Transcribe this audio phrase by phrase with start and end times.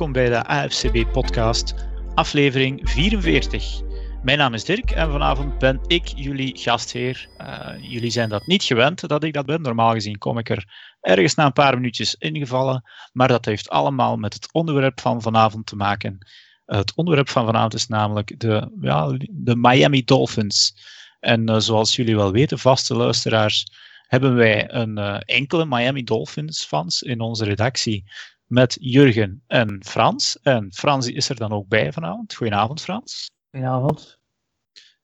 [0.00, 1.74] welkom bij de AFCB-podcast,
[2.14, 3.80] aflevering 44.
[4.22, 7.28] Mijn naam is Dirk en vanavond ben ik jullie gastheer.
[7.38, 9.62] Uh, jullie zijn dat niet gewend dat ik dat ben.
[9.62, 10.64] Normaal gezien kom ik er
[11.00, 15.66] ergens na een paar minuutjes ingevallen, maar dat heeft allemaal met het onderwerp van vanavond
[15.66, 16.18] te maken.
[16.64, 20.74] Het onderwerp van vanavond is namelijk de, ja, de Miami Dolphins.
[21.18, 23.66] En uh, zoals jullie wel weten, vaste luisteraars,
[24.06, 28.04] hebben wij een enkele Miami Dolphins fans in onze redactie
[28.50, 30.38] met Jurgen en Frans.
[30.42, 32.34] En Frans is er dan ook bij vanavond.
[32.34, 33.30] Goedenavond, Frans.
[33.50, 34.18] Goedenavond.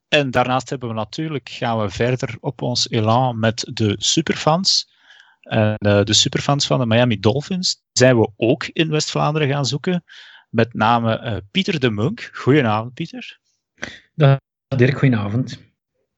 [0.08, 4.94] En daarnaast hebben we natuurlijk, gaan we verder op ons elan met de superfans.
[5.40, 10.04] En uh, de superfans van de Miami Dolphins zijn we ook in West-Vlaanderen gaan zoeken.
[10.50, 12.30] Met name uh, Pieter de Munk.
[12.32, 13.38] Goedenavond, Pieter.
[14.14, 14.38] Dag
[14.68, 15.62] Dirk, goedenavond.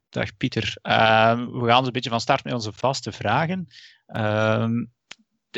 [0.09, 0.77] Dag Pieter.
[0.83, 3.67] Uh, we gaan een beetje van start met onze vaste vragen.
[4.07, 4.85] Ehm,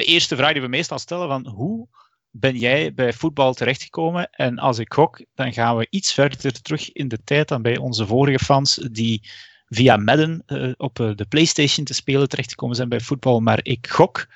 [0.01, 1.89] de eerste vraag die we meestal stellen van hoe
[2.31, 4.31] ben jij bij voetbal terechtgekomen?
[4.31, 7.79] En als ik gok, dan gaan we iets verder terug in de tijd dan bij
[7.79, 9.28] onze vorige fans die
[9.67, 13.41] via Madden uh, op uh, de PlayStation te spelen terechtgekomen zijn bij voetbal.
[13.41, 14.27] Maar ik gok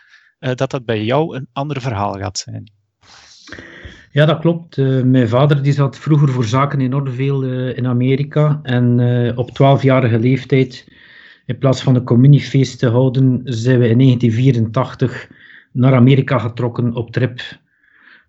[0.41, 2.71] uh, dat dat bij jou een ander verhaal gaat zijn.
[4.11, 4.77] Ja, dat klopt.
[5.05, 7.43] mijn vader die zat vroeger voor zaken in Noorderveel
[7.73, 8.61] in Amerika.
[8.63, 9.01] En
[9.37, 10.89] op 12-jarige leeftijd,
[11.47, 15.29] in plaats van een communiefeest te houden, zijn we in 1984
[15.75, 17.41] naar Amerika getrokken op trip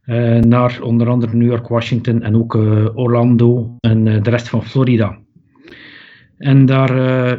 [0.06, 4.50] uh, naar onder andere New York, Washington en ook uh, Orlando en uh, de rest
[4.50, 5.18] van Florida.
[6.38, 6.96] En daar,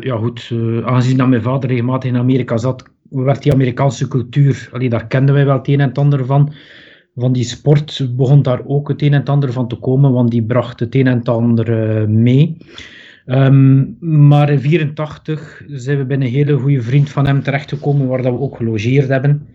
[0.06, 0.52] ja goed,
[0.84, 5.34] aangezien dat mijn vader regelmatig in Amerika zat, werd die Amerikaanse cultuur, allee, daar kenden
[5.34, 6.52] wij wel het een en ander van.
[7.14, 10.42] Van die sport begon daar ook het een en ander van te komen, want die
[10.42, 11.70] bracht het een en ander
[12.10, 12.56] mee.
[13.26, 18.22] Um, maar in 1984 zijn we bij een hele goede vriend van hem terechtgekomen, waar
[18.22, 19.46] dat we ook gelogeerd hebben.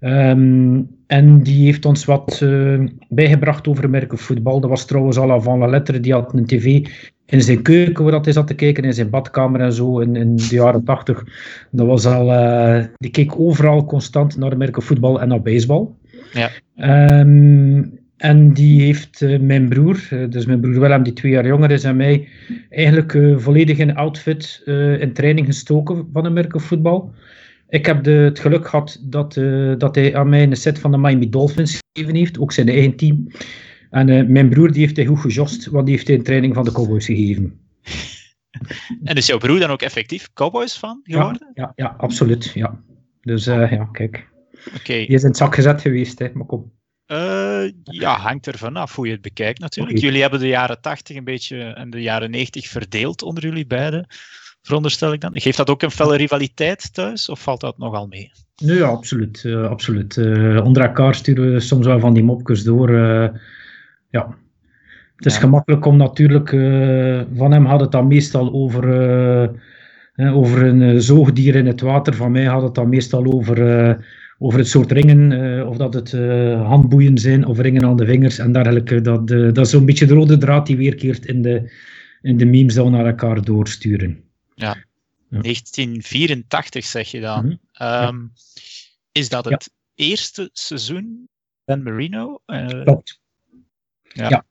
[0.00, 4.60] Um, en die heeft ons wat uh, bijgebracht over merken voetbal.
[4.60, 6.00] Dat was trouwens al van la lettre.
[6.00, 6.86] Die had een tv
[7.26, 10.16] in zijn keuken waar dat hij zat te kijken, in zijn badkamer en zo in,
[10.16, 11.24] in de jaren tachtig.
[11.70, 15.88] Dat was al, uh, die keek overal constant naar merken voetbal en naar baseball.
[16.32, 16.50] Ja.
[17.20, 21.70] Um, en die heeft uh, mijn broer, dus mijn broer Willem, die twee jaar jonger
[21.70, 22.28] is en mij,
[22.70, 24.62] eigenlijk volledig in outfit
[25.00, 27.12] in training gestoken van een merken voetbal.
[27.74, 30.90] Ik heb de, het geluk gehad dat, uh, dat hij aan mij een set van
[30.90, 33.26] de Miami Dolphins gegeven heeft, ook zijn eigen team.
[33.90, 36.54] En uh, mijn broer die heeft hij goed gejost, want die heeft hij een training
[36.54, 37.52] van de Cowboys gegeven.
[39.04, 41.50] En is jouw broer dan ook effectief Cowboys fan geworden?
[41.54, 42.50] Ja, ja, ja absoluut.
[42.54, 42.80] Ja.
[43.20, 44.28] Dus uh, ja, kijk.
[44.74, 45.06] Okay.
[45.06, 46.72] Die is in het zak gezet geweest, hè, maar kom.
[47.84, 49.96] ja, hangt er vanaf hoe je het bekijkt natuurlijk.
[49.96, 50.08] Okay.
[50.08, 54.06] Jullie hebben de jaren 80 een beetje en de jaren 90 verdeeld onder jullie beiden
[54.66, 55.30] veronderstel ik dan.
[55.34, 58.32] Geeft dat ook een felle rivaliteit thuis, of valt dat nogal mee?
[58.62, 59.42] Nee, ja, absoluut.
[59.46, 60.16] Uh, absoluut.
[60.16, 62.90] Uh, onder elkaar sturen we soms wel van die mopjes door.
[62.90, 63.28] Uh,
[64.10, 64.36] ja.
[65.16, 65.40] Het is ja.
[65.40, 66.48] gemakkelijk om natuurlijk,
[67.34, 68.84] van hem had het dan meestal over,
[70.16, 72.14] over een zoogdier in het water.
[72.14, 73.58] Van mij had het dan meestal over,
[74.38, 76.12] over het soort ringen, of dat het
[76.62, 79.00] handboeien zijn of ringen aan de vingers en dergelijke.
[79.00, 81.70] Dat, dat is zo'n beetje de rode draad die weerkeert in de,
[82.22, 84.23] in de memes die we naar elkaar doorsturen.
[84.54, 84.84] Ja.
[85.42, 87.44] 1984 zeg je dan.
[87.44, 88.06] Mm -hmm.
[88.06, 88.32] um,
[89.12, 90.04] is dat het ja.
[90.04, 91.28] eerste seizoen
[91.64, 92.40] Dan Marino?
[92.46, 93.20] Uh, Klopt.
[94.02, 94.28] Ja.
[94.28, 94.44] ja.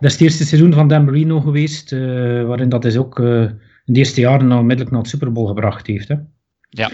[0.00, 2.00] Dat is het eerste seizoen van Dan Marino geweest, uh,
[2.46, 3.42] waarin dat is ook uh,
[3.84, 6.08] in de eerste jaren onmiddellijk naar het Super Bowl gebracht heeft.
[6.08, 6.14] Hè.
[6.68, 6.90] Ja.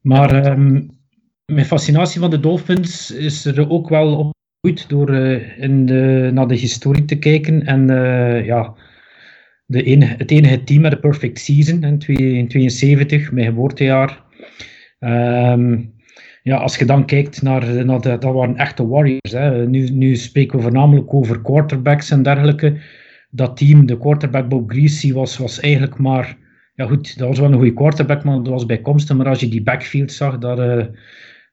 [0.00, 0.90] Maar um,
[1.44, 5.14] mijn fascinatie van de Dolphins is er ook wel opgegroeid door
[5.56, 7.86] in de, naar de historie te kijken en
[8.44, 8.74] ja
[9.72, 14.22] de het enige team met de perfect season in 1972, mijn geboortejaar.
[15.00, 15.92] Um,
[16.42, 19.32] ja, als je dan kijkt naar, naar dat waren echte warriors.
[19.32, 19.66] Hè.
[19.66, 22.76] Nu, nu spreken we voornamelijk over quarterbacks en dergelijke.
[23.30, 26.36] Dat team, de quarterback Bob Greasy, was, was eigenlijk maar...
[26.74, 29.16] Ja goed, dat was wel een goede quarterback, maar dat was bijkomstig.
[29.16, 30.84] Maar als je die backfield zag, dat, uh,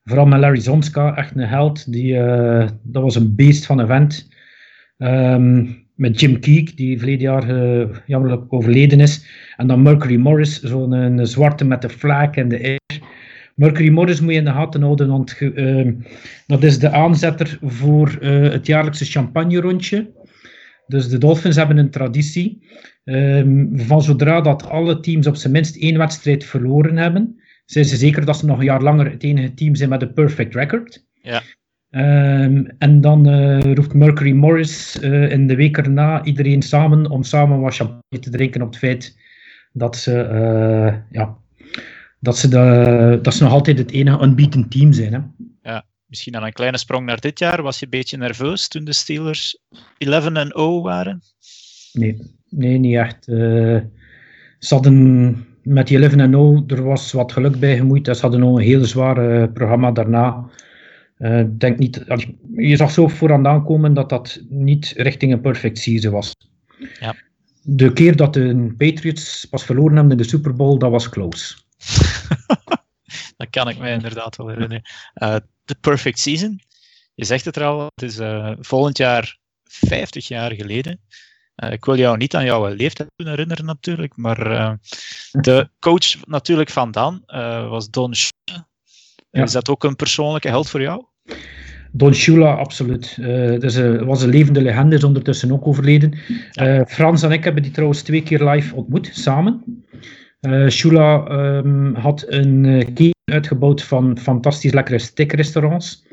[0.03, 1.91] vooral met Larry Zonska, echt een held.
[1.91, 4.29] Die, uh, dat was een beest van een vent.
[4.97, 9.25] Um, met Jim Keek, die verleden jaar uh, jammerlijk overleden is.
[9.57, 13.01] En dan Mercury Morris, zo'n een zwarte met de vlak en de air.
[13.55, 15.91] Mercury Morris moet je in de gaten houden, want uh,
[16.47, 20.11] dat is de aanzetter voor het jaarlijkse champagne-rondje.
[20.87, 22.67] Dus de Dolphins hebben een traditie
[23.03, 27.95] um, van zodra dat alle teams op zijn minst één wedstrijd verloren hebben, zijn ze
[27.95, 31.05] zeker dat ze nog een jaar langer het enige team zijn met een perfect record.
[31.21, 31.41] Ja.
[31.91, 37.23] Um, en dan uh, roept Mercury Morris uh, in de week erna iedereen samen om
[37.23, 39.17] samen wat champagne te drinken op het feit
[39.73, 41.37] dat ze, uh, ja,
[42.19, 45.13] dat ze, de, dat ze nog altijd het enige unbeaten team zijn.
[45.13, 45.19] Hè?
[45.61, 45.85] Ja.
[46.05, 47.61] misschien aan een kleine sprong naar dit jaar.
[47.61, 49.61] Was je een beetje nerveus toen de Steelers
[49.97, 51.21] 11 en 0 waren?
[51.93, 52.17] Nee,
[52.49, 53.23] nee niet echt.
[53.25, 53.83] Ze
[54.59, 58.05] hadden met die 11 en 0, er was wat geluk bij gemoeid.
[58.05, 60.49] Ze hadden nog een heel zwaar programma daarna.
[61.19, 62.03] Uh, denk niet,
[62.55, 66.35] je zag zo vooraan aankomen dat dat niet richting een perfect season was.
[66.99, 67.15] Ja.
[67.61, 71.55] De keer dat de Patriots pas verloren hebben in de Super Bowl, dat was close.
[73.37, 74.83] dat kan ik me inderdaad wel herinneren.
[75.15, 75.35] Uh,
[75.65, 76.61] de perfect season,
[77.15, 81.01] je zegt het er al, het is uh, volgend jaar 50 jaar geleden.
[81.55, 84.77] ik wil jou niet aan jouw leeftijd herinneren natuurlijk, maar
[85.31, 87.23] de coach natuurlijk van dan
[87.69, 88.13] was Don
[89.31, 89.43] ja.
[89.43, 91.05] Is dat ook een persoonlijke held voor jou?
[91.91, 93.17] Don Shula, absoluut.
[93.19, 96.13] Uh, dus, uh, was een levende legende, is ondertussen ook overleden.
[96.61, 99.63] Uh, Frans en ik hebben die trouwens twee keer live ontmoet, samen.
[100.69, 101.27] Shula
[101.57, 106.05] um, had een keten uitgebouwd van fantastisch lekkere steakrestaurants.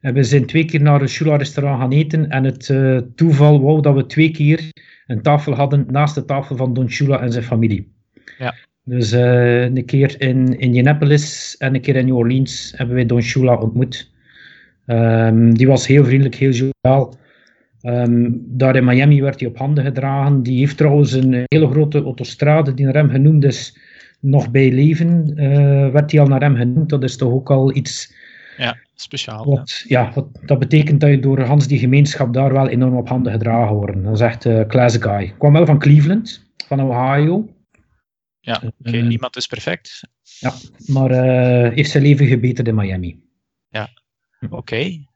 [0.00, 2.74] En we zijn twee keer naar een Shula-restaurant gaan eten en het
[3.16, 4.68] toeval wou dat we twee keer
[5.06, 7.92] een tafel hadden naast de tafel van Don Shula en zijn familie.
[8.38, 8.54] Ja.
[8.84, 13.54] Dus een keer in Indianapolis en een keer in New Orleans hebben wij Don Shula
[13.54, 14.09] ontmoet.
[14.90, 17.14] Um, die was heel vriendelijk, heel joviaal.
[17.82, 20.42] Um, daar in Miami werd hij op handen gedragen.
[20.42, 23.78] Die heeft trouwens een hele grote autostrade die naar hem genoemd is,
[24.20, 25.32] nog bij leven.
[25.36, 26.88] Uh, werd hij al naar hem genoemd.
[26.88, 28.14] Dat is toch ook al iets.
[28.56, 29.44] Ja, speciaal.
[29.44, 30.12] Wat, ja.
[30.14, 33.74] wat, dat betekent dat je door Hans die gemeenschap daar wel enorm op handen gedragen
[33.74, 34.04] wordt.
[34.04, 35.34] Dat is echt uh, class guy.
[35.38, 37.48] Kwam wel van Cleveland, van Ohio.
[38.40, 40.08] Ja, oké, uh, niemand is perfect.
[40.38, 40.52] Ja,
[40.86, 41.10] maar
[41.72, 43.22] heeft zijn leven gebeterd in Miami.
[43.68, 43.88] Ja,
[44.44, 44.56] oké.
[44.56, 45.08] Okay.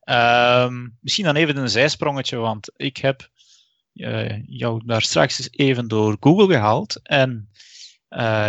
[0.65, 3.29] Um, misschien dan even een zijsprongetje, want ik heb
[3.94, 7.00] uh, jou daar straks eens even door Google gehaald.
[7.03, 7.49] En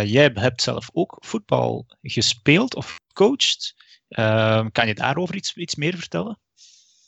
[0.04, 3.74] jij hebt zelf ook voetbal gespeeld of gecoacht.
[4.08, 6.38] Ehm, kan je daarover iets, iets meer vertellen?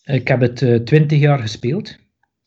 [0.04, 1.98] Ik heb het twintig jaar gespeeld.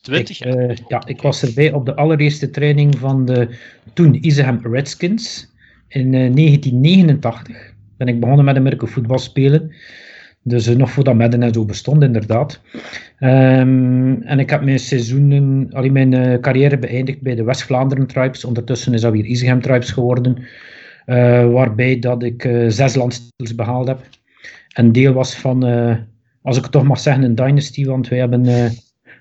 [0.02, 0.70] 20 jaar?
[0.70, 3.58] Ik, ja, ik was erbij op de allereerste training van de
[3.94, 5.50] toen Iseham Redskins.
[5.88, 9.76] In uh, 1989 ben ik begonnen met Amerika voetbal spelen.
[10.44, 12.62] Dus uh, nog voordat Madden en zo bestond, inderdaad.
[13.20, 18.46] Um, en ik heb mijn seizoenen, allee, mijn uh, carrière beëindigd bij de West-Vlaanderen Tribes.
[18.46, 20.38] Ondertussen is dat weer Isegem Tribes geworden.
[21.52, 24.00] waarbij dat ik zes landstils behaald heb.
[24.74, 25.64] En deel was van,
[26.42, 27.86] als ik het toch mag zeggen, een dynasty.
[27.86, 28.72] Want wij hebben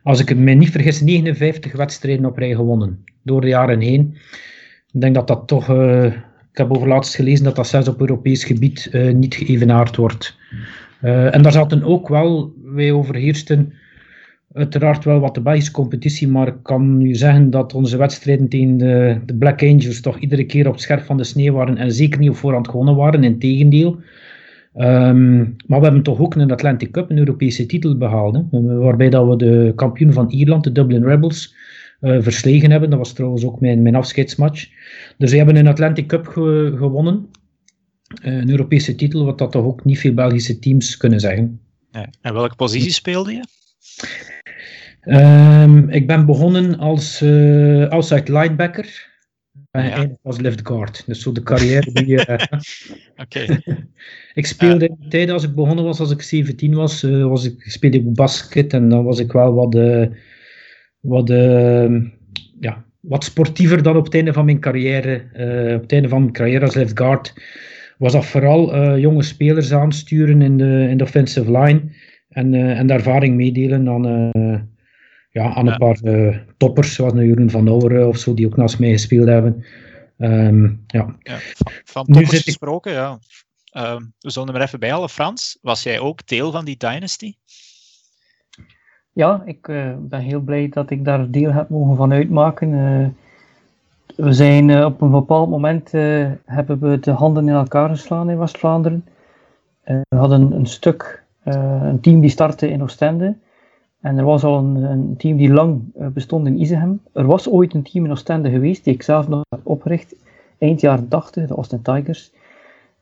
[0.02, 3.04] als ik me niet vergis, 59 wedstrijden op rij gewonnen.
[3.22, 4.16] Door de jaren heen.
[4.92, 5.68] Ik denk dat dat toch.
[6.52, 10.38] Ik heb overlaatst gelezen dat dat zelfs op Europees gebied niet geëvenaard wordt.
[11.02, 13.72] Uh, en daar zaten ook wel, wij overheersten
[14.52, 19.20] uiteraard wel wat de Belgische maar ik kan nu zeggen dat onze wedstrijden tegen de,
[19.26, 22.20] de Black Angels toch iedere keer op het scherp van de sneeuw waren en zeker
[22.20, 24.00] niet op voorhand gewonnen waren, in tegendeel.
[24.76, 28.44] Um, maar we hebben toch ook een Atlantic Cup, een Europese titel behaald.
[28.50, 31.54] Waarbij dat we de kampioen van Ierland, de Dublin Rebels,
[32.00, 32.90] uh, verslegen hebben.
[32.90, 34.68] Dat was trouwens ook mijn, mijn afscheidsmatch.
[35.18, 37.26] Dus we hebben een Atlantic Cup ge gewonnen.
[38.24, 41.60] Uh, een Europese titel, wat dat toch ook niet veel Belgische teams kunnen zeggen.
[41.90, 42.10] Ja.
[42.20, 43.44] En welke positie speelde je?
[45.04, 49.08] Um, ik ben begonnen als uh, outside linebacker.
[49.70, 49.90] En ja.
[49.90, 51.02] eindig als left guard.
[51.06, 52.08] Dus zo de carrière die...
[52.28, 52.36] Uh,
[53.16, 53.62] Oké.
[54.40, 57.44] ik speelde in de tijd als ik begonnen was, als ik 17 was, uh, was
[57.44, 59.74] ik, speelde ik basket en dan was ik wel wat,
[61.00, 61.28] wat,
[62.60, 65.14] ja, wat sportiever dan op het einde van mijn carrière.
[65.74, 67.32] op het einde van mijn carrière als left guard
[68.00, 71.82] was dat vooral jonge spelers aansturen in de, in de offensive line
[72.28, 74.30] en, en de ervaring meedelen aan
[75.30, 78.78] ja, aan een paar uh, toppers, zoals Jeroen van Ouweren of zo, die ook naast
[78.78, 79.64] mij gespeeld hebben.
[80.18, 81.16] Um, ja.
[81.22, 81.38] ja.
[81.84, 82.44] van toppers ik...
[82.44, 83.18] gesproken, ja.
[83.76, 85.08] Uh, we zullen er maar even bij halen.
[85.08, 87.34] Frans, was jij ook deel van die dynasty?
[89.12, 93.16] Ja, ik uh, ben heel blij dat ik daar deel heb mogen van uitmaken.
[94.20, 95.92] We zijn op een bepaald moment
[96.44, 99.04] hebben we de handen in elkaar geslaan in West-Vlaanderen.
[99.84, 103.36] we hadden een stuk, een team die startte in Oostende.
[104.00, 107.00] En er was al een, een team die lang bestond in Izehem.
[107.12, 110.14] Er was ooit een team in Oostende geweest, die ik zelf nog heb opgericht,
[110.58, 112.32] eind jaren 80, de Austin Tigers.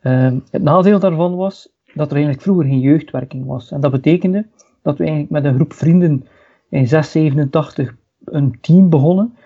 [0.03, 3.71] Uh, het nadeel daarvan was dat er eigenlijk vroeger geen jeugdwerking was.
[3.71, 4.47] En dat betekende
[4.83, 6.27] dat we eigenlijk met een groep vrienden
[6.69, 9.37] in 687 een team begonnen.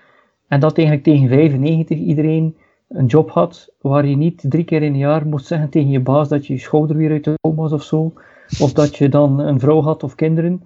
[0.52, 2.56] En dat eigenlijk tegen 95 iedereen
[2.88, 6.00] een job had, waar je niet drie keer in een jaar moest zeggen tegen je
[6.00, 8.12] baas dat je je schouder weer uit de kom was of zo.
[8.60, 10.62] Of dat je dan een vrouw had of kinderen.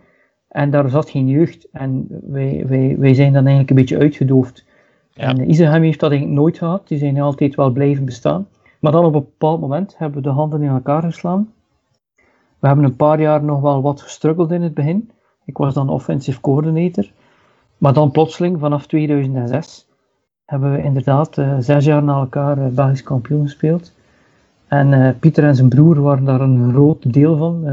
[0.49, 1.69] En daar zat geen jeugd.
[1.73, 4.65] En wij, wij, wij zijn dan eigenlijk een beetje uitgedoofd.
[5.13, 5.29] Ja.
[5.29, 6.89] En Isegem heeft dat eigenlijk nooit gehad.
[6.89, 8.49] Die zijn altijd wel blijven bestaan.
[8.81, 11.53] Maar dan op een bepaald moment hebben we de handen in elkaar geslaan.
[12.59, 15.11] We hebben een paar jaar nog wel wat gestruggeld in het begin.
[15.45, 17.11] Ik was dan offensive coordinator.
[17.79, 19.87] Maar dan plotseling, vanaf 2006,
[20.45, 23.93] hebben we inderdaad uh, zes jaar na elkaar uh, Belgisch kampioen gespeeld.
[24.69, 27.65] En uh, Pieter en zijn broer waren daar een groot deel van.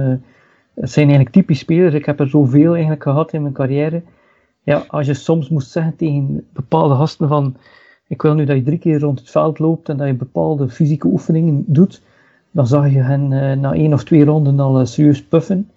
[0.74, 1.94] het zijn eigenlijk typisch spelers.
[1.94, 4.02] Ik heb er zoveel eigenlijk gehad in mijn carrière.
[4.64, 7.56] Ja, als je soms moest zeggen tegen bepaalde gasten van
[8.08, 10.70] ik wil nu dat je drie keer rond het veld loopt en dat je bepaalde
[10.70, 12.02] fysieke oefeningen doet,
[12.52, 13.28] dan zag je hen
[13.60, 15.70] na één of twee ronden al serieus puffen.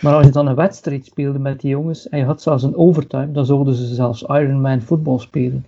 [0.00, 2.76] Maar als je dan een wedstrijd speelde met die jongens en je had zelfs een
[2.76, 5.64] overtime, dan zouden ze zelfs Ironman voetbal spelen.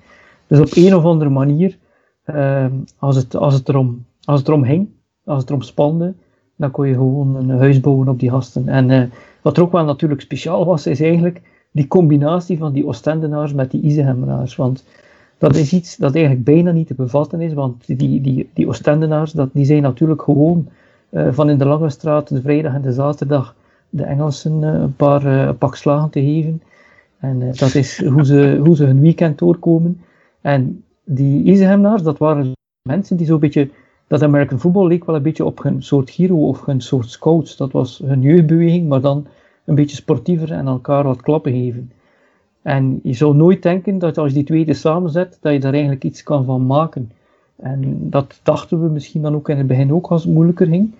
[0.46, 1.76] Dus op een of andere manier,
[2.26, 2.66] uh,
[2.98, 4.88] als, het, als, het erom, als het erom hing,
[5.24, 6.14] als het erom spande,
[6.56, 8.68] dan kon je gewoon een huis bouwen op die gasten.
[8.68, 9.02] En uh,
[9.42, 13.70] wat er ook wel natuurlijk speciaal was, is eigenlijk die combinatie van die Oostendenaars met
[13.70, 14.56] die Izehemenaars.
[14.56, 14.84] Want
[15.38, 19.32] dat is iets dat eigenlijk bijna niet te bevatten is, want die, die, die Oostendenaars,
[19.32, 20.68] dat, die zijn natuurlijk gewoon
[21.10, 23.54] uh, van in de Lange Straat de vrijdag en de zaterdag
[23.90, 26.62] de Engelsen uh, een paar pak slagen te geven.
[27.18, 30.00] En dat is hoe ze, hoe ze hun weekend doorkomen.
[30.40, 32.52] En die Isehemnaars, dat waren
[32.82, 33.70] mensen die zo'n beetje,
[34.06, 37.56] dat American football leek wel een beetje op hun soort hero of hun soort scouts.
[37.56, 39.26] Dat was hun jeugdbeweging, maar dan
[39.64, 41.90] een beetje sportiever en elkaar wat klappen geven.
[42.62, 46.04] En je zou nooit denken dat als je die twee samenzet, dat je daar eigenlijk
[46.04, 47.10] iets kan van maken.
[47.56, 50.94] En dat dachten we misschien dan ook in het begin ook als het moeilijker ging.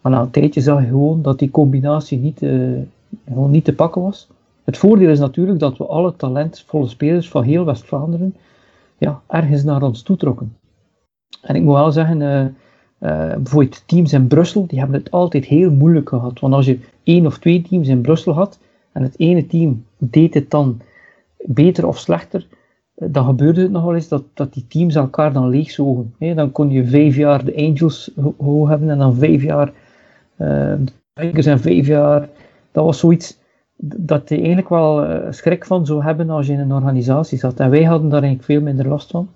[0.00, 2.78] Maar na een tijdje zag je gewoon dat die combinatie niet, uh,
[3.28, 4.28] gewoon niet te pakken was.
[4.64, 8.34] Het voordeel is natuurlijk dat we alle talentvolle spelers van heel West-Vlaanderen
[8.98, 10.56] ja, ergens naar ons toetrokken.
[11.42, 15.44] En ik moet wel zeggen, uh, uh, bijvoorbeeld teams in Brussel, die hebben het altijd
[15.44, 16.40] heel moeilijk gehad.
[16.40, 18.58] Want als je één of twee teams in Brussel had,
[18.92, 20.80] en het ene team deed het dan
[21.38, 22.46] beter of slechter,
[22.94, 26.14] eh, dan gebeurde het nog wel eens dat, dat die teams elkaar dan leegzogen.
[26.18, 29.72] Hey, dan kon je vijf jaar de Angels hoog hebben en dan vijf jaar
[30.36, 32.28] de Tigers en vijf jaar.
[32.72, 33.38] Dat was zoiets
[33.76, 37.60] dat je eigenlijk wel uh, schrik van zou hebben als je in een organisatie zat.
[37.60, 39.28] En wij hadden daar eigenlijk veel minder last van.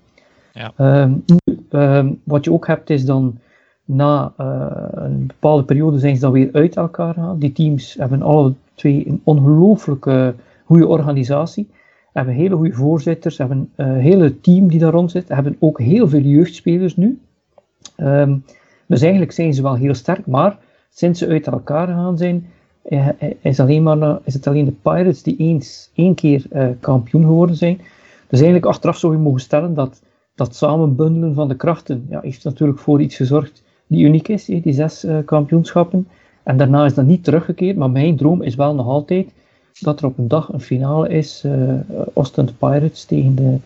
[0.53, 1.01] Ja.
[1.03, 1.23] Um,
[1.69, 3.37] um, wat je ook hebt is dan
[3.85, 7.39] na uh, een bepaalde periode zijn ze dan weer uit elkaar gegaan.
[7.39, 10.33] Die teams hebben alle twee een ongelooflijke
[10.65, 11.69] goede organisatie.
[12.13, 15.29] Hebben hele goede voorzitters, hebben een hele team die daar rond zit.
[15.29, 17.19] Hebben ook heel veel jeugdspelers nu.
[17.97, 18.43] Um,
[18.87, 20.57] dus eigenlijk zijn ze wel heel sterk, maar
[20.93, 22.47] sinds ze uit elkaar gegaan zijn,
[23.41, 27.55] is, alleen maar, is het alleen de Pirates die eens één keer uh, kampioen geworden
[27.55, 27.81] zijn.
[28.27, 30.01] Dus eigenlijk achteraf zou je mogen stellen dat
[30.35, 34.73] dat samenbundelen van de krachten ja, heeft natuurlijk voor iets gezorgd die uniek is, die
[34.73, 36.07] zes uh, kampioenschappen.
[36.43, 39.33] En daarna is dat niet teruggekeerd, maar mijn droom is wel nog altijd
[39.79, 41.73] dat er op een dag een finale is, uh,
[42.13, 43.57] Ostend Pirates tegen de,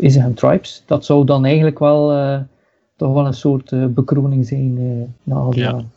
[0.00, 0.82] Iseham Tribes.
[0.86, 2.08] Dat zou dan eigenlijk wel
[2.96, 4.74] toch wel een soort bekroning zijn
[5.22, 5.70] na al die ja.
[5.70, 5.90] jaren.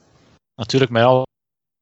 [0.59, 1.27] Natuurlijk, met al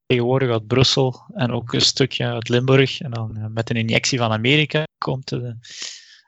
[0.05, 3.01] tegenwoordig uit Brussel en ook een stukje uit Limburg.
[3.01, 5.51] En dan eh, met een injectie van Amerika komt, uh,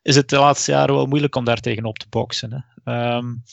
[0.01, 2.65] is het de laatste jaren wel moeilijk om daar tegenop te boksen.
[2.83, 3.15] Hè.
[3.15, 3.43] Um,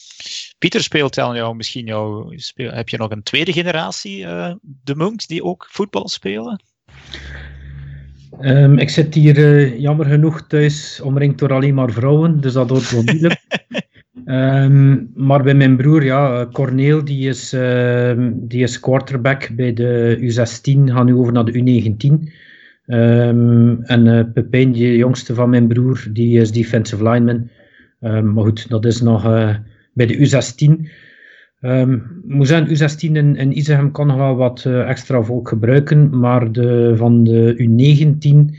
[0.59, 4.95] Pieter speelt dan jou misschien jou, speel, heb je nog een tweede generatie uh, de
[4.95, 6.63] Monks die ook voetbal spelen?
[8.41, 12.71] Um, ik zit hier uh, jammer genoeg thuis omringd door alleen maar vrouwen, dus dat
[12.71, 13.45] wordt wel moeilijk.
[14.27, 20.19] Um, maar bij mijn broer, ja, Corneel, die is, uh, die is quarterback bij de
[20.21, 22.07] U16, gaat nu over naar de U19.
[22.11, 22.29] Um,
[22.87, 27.49] ehm, en uh, Pepijn, de jongste van mijn broer, die is defensive lineman.
[28.01, 29.57] Maar goed, dat is nog uh,
[29.93, 30.91] bij de U16.
[31.61, 36.93] Um, moet zeggen, U16 in, in kan nog wel wat extra volk gebruiken, maar de,
[36.97, 38.57] van de U19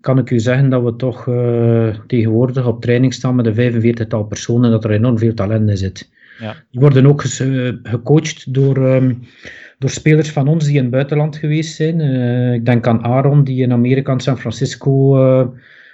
[0.00, 4.24] kan ik u zeggen dat we toch uh, tegenwoordig op training staan met een 45-tal
[4.24, 6.10] personen, dat er enorm veel talent in zit.
[6.40, 6.54] Ja.
[6.70, 9.18] Die worden ook uh, gecoacht door, um,
[9.78, 12.00] door spelers van ons die in het buitenland geweest zijn.
[12.00, 15.14] Uh, ik denk aan Aaron, die in Amerika, in San Francisco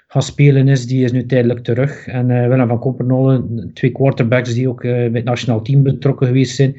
[0.09, 0.87] gaan spelen is.
[0.87, 2.07] Die is nu tijdelijk terug.
[2.07, 3.45] En Willem van Kompernolle,
[3.75, 6.77] twee quarterbacks die ook bij het nationaal team betrokken geweest zijn.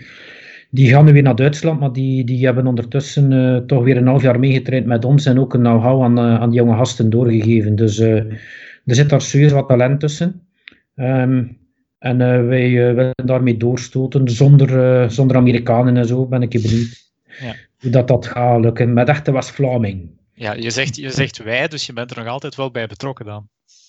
[0.69, 4.07] Die gaan nu weer naar Duitsland, maar die, die hebben ondertussen uh, toch weer een
[4.07, 7.09] half jaar meegetraind met ons en ook een know-how aan, uh, aan die jonge gasten
[7.09, 7.75] doorgegeven.
[7.75, 8.15] Dus uh,
[8.85, 10.41] er zit daar serieus wat talent tussen.
[10.95, 11.57] Um,
[11.99, 17.55] en wij willen daarmee doorstoten zonder, zonder Amerikanen en zo, ben ik benieuwd ja.
[17.79, 20.09] hoe dat, dat gaat lukken met echte West-Vlaming.
[20.33, 23.25] Ja, je zegt, je zegt wij, dus je bent er nog altijd wel bij betrokken
[23.25, 23.47] dan.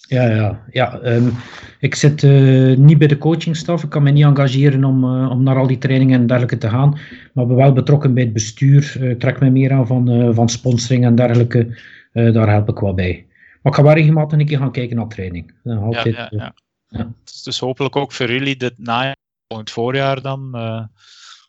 [0.08, 1.00] Ja, ja, ja.
[1.02, 1.32] Um,
[1.80, 3.82] ik zit uh, niet bij de coachingstaf.
[3.82, 6.68] Ik kan me niet engageren om, uh, om naar al die trainingen en dergelijke te
[6.68, 6.98] gaan.
[7.32, 8.96] Maar ben wel betrokken bij het bestuur.
[9.00, 11.78] Uh, trek me meer aan van, van sponsoring en dergelijke.
[12.12, 13.26] daar help ik wel bij.
[13.62, 15.54] Maar ik ga wel regelmatig een keer gaan kijken naar training.
[15.64, 16.54] altijd, ja, ja, ja.
[16.88, 17.12] ja.
[17.42, 19.16] Dus, hopelijk ook voor jullie dit najaar,
[19.48, 20.50] volgend voorjaar dan,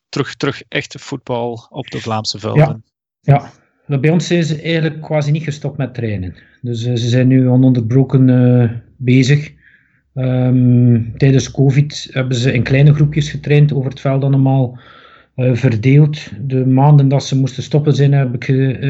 [0.10, 2.84] terug, terug echte voetbal op de Vlaamse velden.
[3.20, 3.52] Ja,
[3.98, 6.36] bij ons zijn ze eigenlijk quasi niet gestopt met trainen.
[6.62, 9.52] Dus ze zijn nu ononderbroken bezig.
[10.14, 14.80] Ehm, tijdens COVID hebben ze in kleine groepjes getraind over het veld allemaal
[15.36, 16.32] uh, verdeeld.
[16.42, 18.44] De maanden dat ze moesten stoppen zijn, heb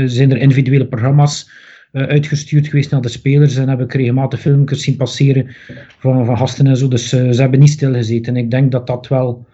[0.06, 1.50] zijn er individuele programma's
[1.91, 5.48] uitgestuurd geweest naar de spelers en heb ik regelmatig filmpjes zien passeren
[6.00, 6.88] van, van gasten en zo.
[6.88, 8.38] Dus ze hebben niet stilgezeten.
[8.38, 9.48] Ik denk dat dat wel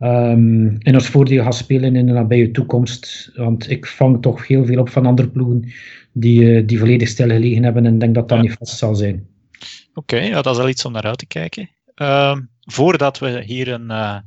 [0.00, 3.30] um, in ons voordeel gaat spelen in de nabije toekomst.
[3.34, 5.72] Want ik vang toch heel veel op van andere ploegen
[6.12, 9.28] die, die volledig stilgelegen hebben en denk dat dat niet vast zal zijn.
[9.94, 11.70] Oké, okay, ja, dat is al iets om naar uit te kijken.
[11.96, 14.18] Uh, voordat we hier een, uh,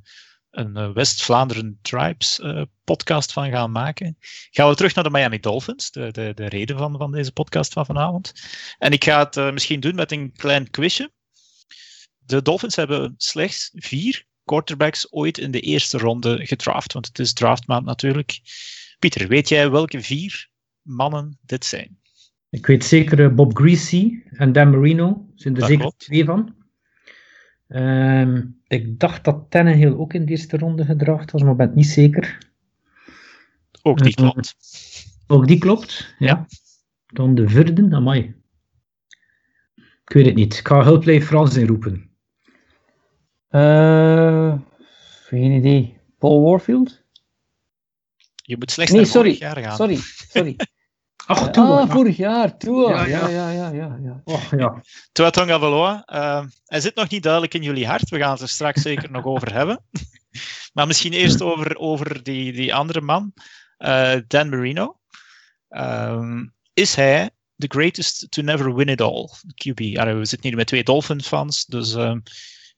[0.51, 2.41] een eh, West-Vlaanderen Tribes
[2.83, 4.17] podcast van gaan maken,
[4.51, 7.73] gaan we terug naar de Miami Dolphins, de, de, de reden van, van deze podcast
[7.73, 8.33] van vanavond.
[8.77, 11.11] En ik ga het misschien doen met een klein quizje.
[12.19, 17.33] De Dolphins hebben slechts vier quarterbacks ooit in de eerste ronde gedraft, want het is
[17.33, 18.39] draftmaand natuurlijk.
[18.99, 20.49] Pieter, weet jij welke vier
[20.81, 21.97] mannen dit zijn?
[22.49, 25.31] Ik weet zeker eh, Bob Greasy en Dan Marino.
[25.35, 26.55] zijn er zeker twee van.
[27.67, 31.75] Um, ik dacht dat Tannehill ook in de eerste ronde gedraft was, maar ben het
[31.75, 32.37] niet zeker.
[33.81, 34.55] Ook die klopt.
[35.27, 36.45] Uh, ook die klopt, ja.
[37.05, 38.35] Dan de vierde, amai.
[40.05, 40.57] Ik weet het niet.
[40.57, 42.09] Ik ga Hulplay Frans inroepen.
[43.55, 44.53] Uh,
[45.25, 45.97] geen idee.
[46.17, 47.01] Paul Warfield?
[48.35, 49.35] Je moet slechts nee, naar sorry.
[49.39, 49.75] jaar gaan.
[49.75, 49.97] Sorry,
[50.29, 50.55] sorry.
[51.25, 52.89] Ach, toen, ah, vorig jaar, toen.
[52.89, 53.69] Ja, ja, ja, ja.
[53.69, 54.21] ja, ja.
[54.23, 54.81] Oh, ja.
[55.11, 56.07] Tua Tonga Valoa.
[56.13, 58.09] Uh, hij zit nog niet duidelijk in jullie hart.
[58.09, 59.85] We gaan het er straks zeker nog over hebben.
[60.73, 63.33] maar misschien eerst over, over die, die andere man,
[63.77, 64.99] uh, Dan Marino.
[65.69, 69.29] Um, is hij the greatest to never win it all?
[69.45, 69.79] QB.
[69.79, 72.15] We zitten hier met twee Dolphin-fans, dus uh,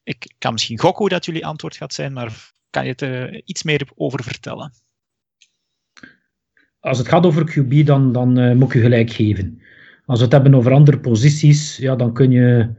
[0.06, 3.42] ik kan misschien gokken hoe dat jullie antwoord gaat zijn, maar kan je het uh,
[3.46, 4.72] iets meer over vertellen?
[6.86, 9.62] als het gaat over QB, dan, dan uh, moet ik je gelijk geven.
[10.06, 12.70] Als we het hebben over andere posities, ja, dan kun je,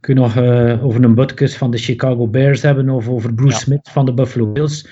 [0.00, 3.52] kun je nog uh, over een Butkus van de Chicago Bears hebben of over Bruce
[3.52, 3.58] ja.
[3.58, 4.88] Smith van de Buffalo Bills.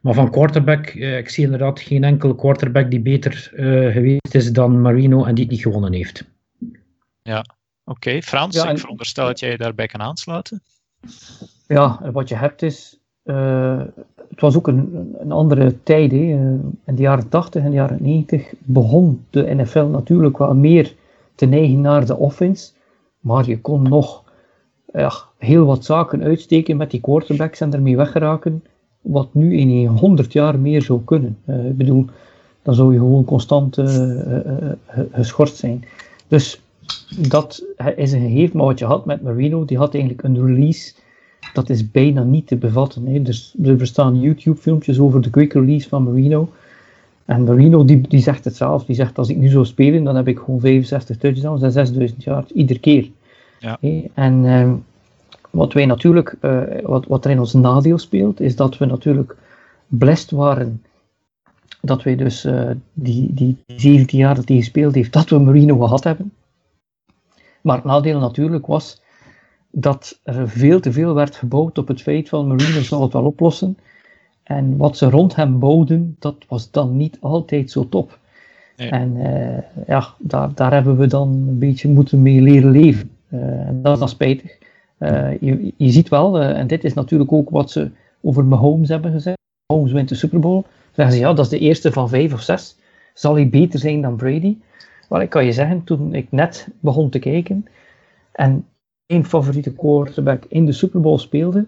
[0.00, 3.32] Maar van quarterback, uh, ik zie inderdaad geen enkele quarterback die beter
[3.92, 6.24] geweest is dan Marino en die het niet gewonnen heeft.
[7.22, 7.50] Ja, oké.
[7.84, 8.22] Okay.
[8.22, 10.62] Frans, ja, en, ik veronderstel dat jij je daarbij kan aansluiten.
[11.66, 13.00] Ja, wat je hebt is
[14.30, 16.10] het was ook een, een andere tijd.
[16.10, 16.16] Hè.
[16.16, 20.94] In de jaren 80 en de jaren 90 begon de NFL natuurlijk wel meer
[21.34, 22.70] te neigen naar de offense.
[23.20, 24.24] Maar je kon nog
[25.38, 28.64] heel wat zaken uitsteken met die quarterbacks en ermee weggeraken.
[29.00, 31.38] Wat nu in 100 jaar meer zou kunnen.
[31.46, 32.04] Uh, ik bedoel,
[32.62, 33.86] dan zou je gewoon constant uh,
[35.12, 35.84] geschorst zijn.
[36.28, 36.62] Dus
[37.28, 37.64] dat
[37.96, 38.56] is een gegeven.
[38.56, 40.92] Maar wat je had met Marino, die had eigenlijk een release
[41.52, 43.06] dat is bijna niet te bevatten.
[43.06, 43.22] Hè.
[43.22, 46.48] Dus, er bestaan YouTube-filmpjes over de quick release van Marino.
[47.24, 48.84] En Marino die, die zegt het zelf.
[48.84, 52.22] Die zegt, als ik nu zou spelen, dan heb ik gewoon 65 touchdowns en 6000
[52.22, 53.10] yards, iedere keer.
[53.58, 53.78] Ja.
[54.14, 54.72] En uh,
[55.50, 59.36] wat wij natuurlijk, uh, wat, wat er in ons nadeel speelt, is dat we natuurlijk
[59.86, 60.82] blessed waren
[61.82, 65.78] dat wij dus uh, die, die 17 jaar dat hij gespeeld heeft, dat we Marino
[65.78, 66.32] gehad hebben.
[67.60, 69.02] Maar het nadeel natuurlijk was
[69.70, 73.24] dat er veel te veel werd gebouwd op het feit van Marino zal het wel
[73.24, 73.78] oplossen.
[74.42, 78.18] En wat ze rond hem bouwden, dat was dan niet altijd zo top.
[78.76, 78.90] Nee.
[78.90, 83.10] En uh, ja, daar, daar hebben we dan een beetje moeten mee leren leven.
[83.28, 84.58] Uh, en dat is dan spijtig.
[84.98, 89.12] Uh, je, je ziet wel, en dit is natuurlijk ook wat ze over Mahomes hebben
[89.12, 89.38] gezegd.
[89.66, 90.64] Mahomes wint de Super Bowl.
[90.92, 92.76] Zeggen ze, ja, dat is de eerste van vijf of zes.
[93.14, 94.56] Zal hij beter zijn dan Brady?
[95.10, 97.66] Wel, ik kan je zeggen, toen ik net begon te kijken,
[98.32, 98.66] en
[99.06, 101.66] één favoriete quarterback in de Super Bowl speelde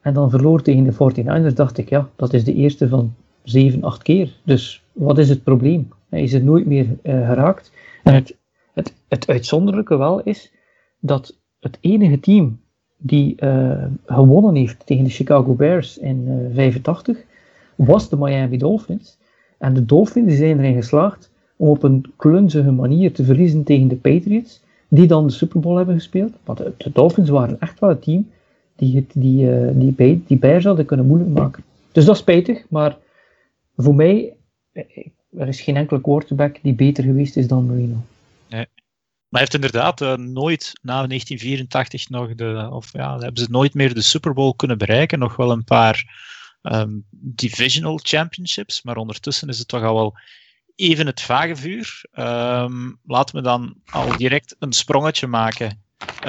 [0.00, 3.82] en dan verloor tegen de 49ers, dacht ik, ja, dat is de eerste van 7,
[3.82, 4.36] 8 keer.
[4.44, 5.88] Dus wat is het probleem?
[6.08, 7.72] Hij is er nooit meer uh, geraakt.
[8.04, 8.36] En het,
[8.74, 10.52] het, het uitzonderlijke wel is
[11.00, 12.60] dat het enige team
[12.96, 17.24] die uh, gewonnen heeft tegen de Chicago Bears in uh, 85
[17.74, 19.18] was de Miami Dolphins.
[19.58, 23.96] En de Dolphins zijn erin geslaagd om op een klunzige manier te verliezen tegen de
[23.96, 26.32] Patriots die dan de Super Bowl hebben gespeeld.
[26.44, 28.30] Want de, Dolphins waren echt wel het team
[28.76, 31.64] die, die, uh, die, die Bears kunnen moeilijk maken.
[31.92, 32.96] Dus dat is spijtig, maar
[33.76, 34.36] voor mij,
[34.72, 34.84] eh,
[35.36, 37.96] er is geen enkele quarterback die beter geweest is dan Marino.
[38.48, 38.66] Nee.
[39.28, 43.74] Maar hij heeft inderdaad uh, nooit na 1984 nog de, of ja, hebben ze nooit
[43.74, 45.18] meer de Super Bowl kunnen bereiken.
[45.18, 46.26] Nog wel een paar
[46.62, 50.14] um, divisional championships, maar ondertussen is het toch al wel
[50.78, 52.04] even het vage vuur.
[52.12, 55.82] Um, laten we dan al direct een sprongetje maken
[56.24, 56.28] uh,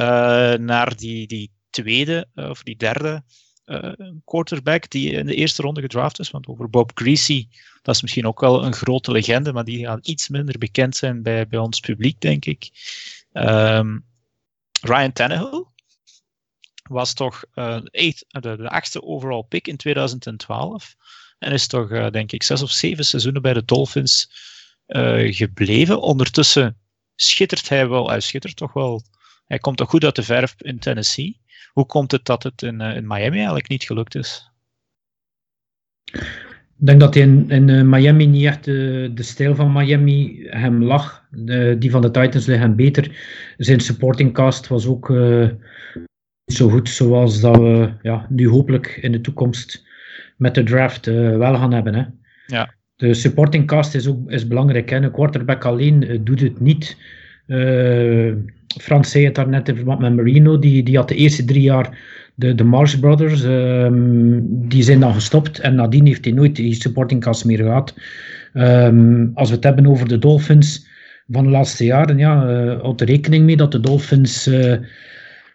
[0.54, 3.24] naar die, die tweede uh, of die derde
[3.70, 6.32] een quarterback die in de eerste ronde gedraft is.
[6.32, 7.48] Want over Bob Greasy,
[7.82, 11.24] dat is misschien ook wel een grote legende, maar die gaat iets minder bekend zijn
[11.24, 12.70] bij, bij ons publiek, denk ik.
[13.34, 14.06] Um,
[14.82, 15.66] Ryan Tannehill
[16.84, 20.96] was toch de, de, achtste overall pick in 2012.
[21.40, 24.32] En is toch, uh, denk ik, zes of zeven seizoenen bij de Dolphins
[24.88, 26.02] uh, gebleven.
[26.02, 26.78] Ondertussen
[27.16, 29.04] schittert hij wel, hij schittert toch wel.
[29.46, 31.42] Hij komt toch goed uit de verf in Tennessee.
[31.74, 34.52] Hoe komt het dat het in, in Miami eigenlijk niet gelukt is?
[36.80, 40.84] Ik denk dat hij in, in Miami niet echt de, de stijl van Miami hem
[40.84, 41.24] lag.
[41.32, 43.18] De, die van de Titans ligt hem beter.
[43.58, 49.12] Zijn supporting cast was ook niet zo goed zoals dat we ja, nu hopelijk in
[49.12, 49.88] de toekomst
[50.38, 51.96] met de draft uh, wel gaan hebben.
[51.96, 52.04] Hè.
[52.46, 52.74] Ja.
[52.96, 54.90] De supporting cast is ook is belangrijk.
[54.90, 54.96] Hè.
[54.96, 56.98] Een quarterback alleen uh, doet het niet.
[58.82, 60.60] Frans zei het daarnet in verband met Marino.
[60.60, 61.98] Die, die had de eerste drie jaar
[62.40, 66.74] de, de Marsh Brothers, um, die zijn dan gestopt en nadien heeft hij nooit die
[66.74, 67.94] supporting cast meer gehad.
[68.54, 70.88] Um, als we het hebben over de Dolphins
[71.28, 74.76] van de laatste jaren, ja, uh, houdt er rekening mee dat de Dolphins uh,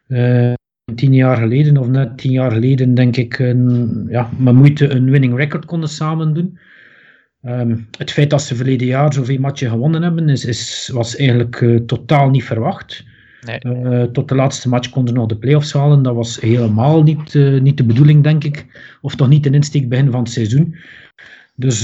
[0.09, 0.53] uh,
[0.95, 5.11] tien jaar geleden, of net tien jaar geleden, denk ik, een, ja, met moeite een
[5.11, 6.59] winning record konden samen doen.
[7.43, 11.65] Um, het feit dat ze verleden jaar zoveel matchen gewonnen hebben, is, is, was eigenlijk
[11.87, 13.05] totaal niet verwacht.
[13.47, 13.59] Nee.
[13.63, 16.03] Uh, tot de laatste match konden ze nog de playoffs halen.
[16.03, 18.67] Dat was helemaal niet, uh, niet de bedoeling, denk ik.
[19.01, 20.77] Of toch niet een insteek begin van het seizoen.
[21.55, 21.83] Dus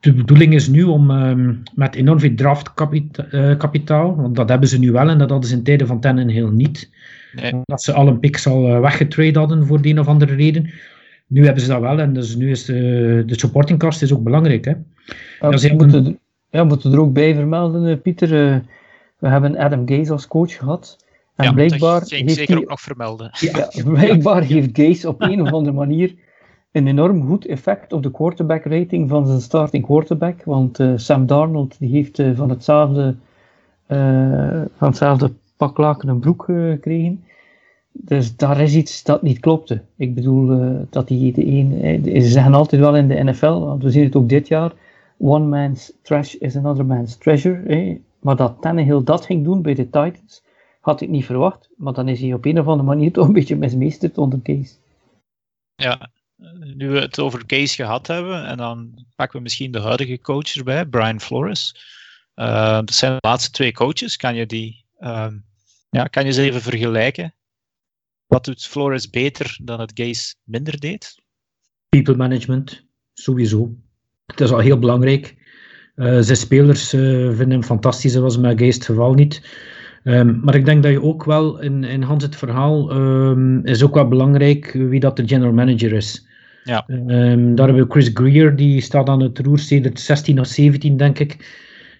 [0.00, 4.92] de bedoeling is nu om um, met enorm veel draftkapitaal, want dat hebben ze nu
[4.92, 6.90] wel en dat hadden ze in tijden van Tennen heel niet.
[7.32, 7.60] Nee.
[7.64, 10.70] Dat ze al een al weggetrade hadden voor de een of andere reden.
[11.26, 14.22] Nu hebben ze dat wel en dus nu is de, de supporting cast is ook
[14.22, 14.64] belangrijk.
[14.64, 14.72] Hè.
[15.40, 16.18] Ja, we, moeten,
[16.50, 18.62] ja, we moeten er ook bij vermelden, Pieter
[19.18, 21.06] we hebben Adam Gaze als coach gehad.
[21.36, 23.30] En ja, blijkbaar dat heeft zeker hij, ook nog vermelden.
[23.32, 26.14] Ja, blijkbaar heeft Gaze op een of andere manier
[26.72, 30.44] een enorm goed effect op de quarterback rating van zijn starting quarterback.
[30.44, 33.14] Want uh, Sam Darnold die heeft uh, van, hetzelfde,
[33.88, 37.24] uh, van hetzelfde paklaken een broek gekregen.
[37.92, 39.82] Dus daar is iets dat niet klopte.
[39.96, 42.02] Ik bedoel dat die de een.
[42.04, 44.72] Ze zeggen altijd wel in de NFL, want we zien het ook dit jaar.
[45.18, 48.00] One man's trash is another man's treasure.
[48.20, 50.42] Maar dat Tannehill dat ging doen bij de Titans,
[50.80, 51.68] had ik niet verwacht.
[51.76, 54.74] Maar dan is hij op een of andere manier toch een beetje mismeesterd onder Case.
[55.74, 56.10] Ja,
[56.76, 60.56] nu we het over Case gehad hebben, en dan pakken we misschien de huidige coach
[60.56, 61.74] erbij, Brian Flores.
[62.34, 64.16] Dat zijn de laatste twee coaches.
[64.16, 65.44] Kan je die, um,
[65.90, 67.34] ja, kan je ze even vergelijken?
[68.26, 71.14] Wat doet Flores beter dan het Case minder deed?
[71.88, 73.74] People management, sowieso.
[74.26, 75.36] Het is al heel belangrijk.
[75.96, 79.42] Uh, zijn spelers uh, vinden hem fantastisch, dat was met Geest geval niet.
[80.04, 83.82] Um, maar ik denk dat je ook wel in, in Hans het verhaal um, is
[83.82, 86.26] ook wel belangrijk wie dat de general manager is.
[86.64, 86.84] Ja.
[86.86, 90.96] Um, daar hebben we Chris Greer, die staat aan het roer sinds 16 of 17,
[90.96, 91.36] denk ik.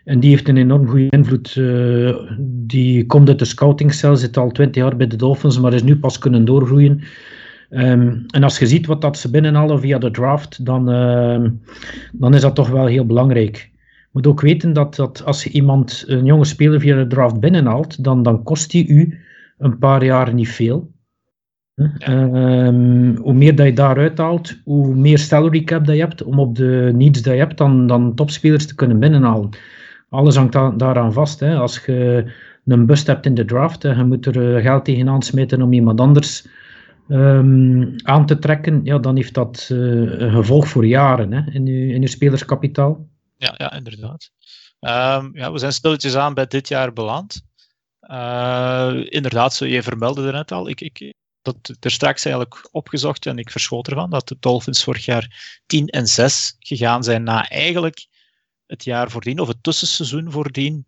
[0.09, 1.55] En die heeft een enorm goede invloed.
[1.55, 5.83] Uh, die komt uit de scoutingcel, zit al 20 jaar bij de Dolphins, maar is
[5.83, 7.03] nu pas kunnen doorgroeien.
[7.71, 11.51] Um, en als je ziet wat dat ze binnenhalen via de draft, dan, uh,
[12.13, 13.71] dan is dat toch wel heel belangrijk
[14.13, 18.05] moet ook weten dat, dat als je iemand, een jonge speler via de draft binnenhaalt,
[18.05, 19.19] dan, dan kost die u
[19.59, 20.91] een paar jaar niet veel.
[21.75, 22.67] Ja.
[22.67, 26.39] Um, hoe meer dat je daaruit haalt, hoe meer salary cap dat je hebt om
[26.39, 29.51] op de needs dat je hebt, dan, dan topspelers te kunnen binnenhalen.
[30.11, 31.41] Alles hangt da daaraan vast.
[31.41, 31.57] Hè.
[31.57, 32.33] Als je
[32.65, 35.73] een bust hebt in de draft en je moet er eh, geld tegenaan smeten om
[35.73, 36.47] iemand anders
[37.09, 41.67] um, aan te trekken, ja, dan heeft dat uh, een gevolg voor jaren hè, in,
[41.67, 43.07] je, in spelerskapitaal.
[43.37, 44.31] Ja, ja inderdaad.
[44.81, 47.43] Um, ja, we zijn stilletjes aan bij dit jaar beland.
[48.01, 50.69] Uh, inderdaad, zo, je vermeldde er net al.
[50.69, 55.05] Ik, ik dat er straks eigenlijk opgezocht en ik verschoot ervan dat de Dolphins vorig
[55.05, 58.07] jaar 10 en 6 gegaan zijn na eigenlijk
[58.69, 60.87] het jaar voordien of het tussenseizoen voordien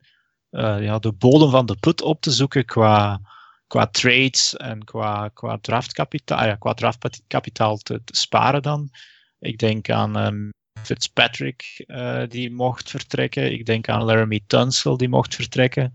[0.50, 3.20] uh, ja, de bodem van de put op te zoeken qua,
[3.66, 8.90] qua trades en qua, qua draftkapitaal, ja, qua draftkapitaal te, sparen dan.
[9.38, 10.50] Ik denk aan um,
[10.82, 13.52] Fitzpatrick uh, die mocht vertrekken.
[13.52, 15.94] Ik denk aan Laramie Tunsil die mocht vertrekken.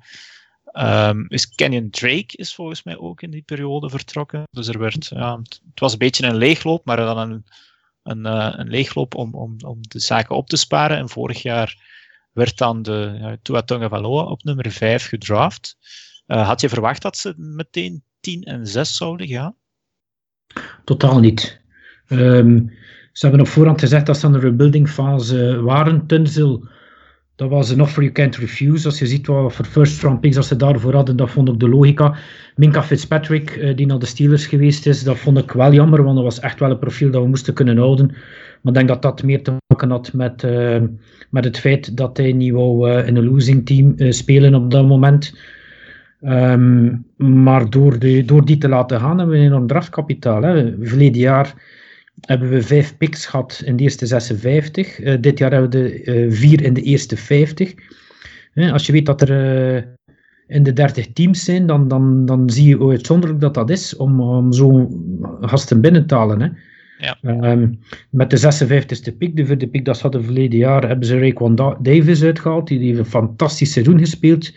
[0.73, 4.43] Um, is Kenyon Drake is volgens mij ook in die periode vertrokken.
[4.51, 7.45] Dus er werd, ja, het was een beetje een leegloop, maar dan een,
[8.05, 10.97] een, uh, een leegloop om, om, om de zaken op te sparen.
[10.97, 11.77] En vorig jaar
[12.31, 15.77] werd dan de ja, Tua Tagovailoa op nummer 5 gedraft.
[16.27, 19.55] Uh, had je verwacht dat ze meteen 10 en 6 zouden gaan?
[20.83, 21.61] Totaal niet.
[22.09, 22.73] Um,
[23.11, 26.07] ze hebben op voorhand gezegd dat ze aan de rebuilding fase waren.
[26.07, 26.67] Tunzel
[27.35, 28.85] Dat was een offer you can't refuse.
[28.85, 31.69] Als je ziet wat voor first round picks ze daarvoor hadden, dat vond ik de
[31.69, 32.15] logica.
[32.55, 36.15] Minka Fitzpatrick, eh, die naar de Steelers geweest is, dat vond ik wel jammer, want
[36.15, 38.07] dat was echt wel een profiel dat we moesten kunnen houden.
[38.61, 40.81] Maar ik denk dat dat meer te maken had met, uh,
[41.29, 44.87] met het feit dat hij niet wou uh, in een losing team spelen op dat
[44.87, 45.37] moment.
[46.21, 50.41] Um, maar door, de, door die te laten gaan, hebben we een enorm draftkapitaal.
[50.41, 50.73] Hè.
[50.81, 51.53] Verleden jaar
[52.25, 54.99] hebben we vijf picks gehad in de eerste 56.
[54.99, 57.73] Uh, dit jaar hebben we de uh, vier in de eerste 50.
[58.53, 59.97] Uh, als je weet dat er
[60.47, 63.95] in de 30 teams zijn, dan, dan, dan zie je hoe uitzonderlijk dat dat is
[63.95, 64.89] om, om zo'n
[65.41, 66.41] gasten binnen te halen.
[66.41, 66.47] Hè.
[66.97, 67.17] Ja.
[67.51, 71.19] Um, met de 56e pick, de vierde pick dat ze hadden verleden jaar, hebben ze
[71.19, 72.67] Raekwon Davis uitgehaald.
[72.67, 74.51] Die heeft een fantastisch seizoen gespeeld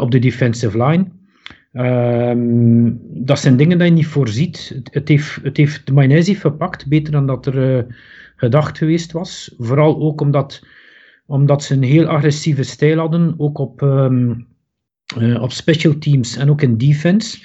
[0.00, 1.06] op de defensive line.
[1.72, 4.72] Um, dat zijn dingen die je niet voorziet.
[4.74, 7.82] Het, het, heeft, het heeft de mayonaise verpakt, beter dan dat er uh,
[8.36, 9.54] gedacht geweest was.
[9.58, 10.66] Vooral ook omdat,
[11.26, 14.46] omdat ze een heel agressieve stijl hadden, ook op, um,
[15.18, 17.38] uh, op special teams en ook in defense.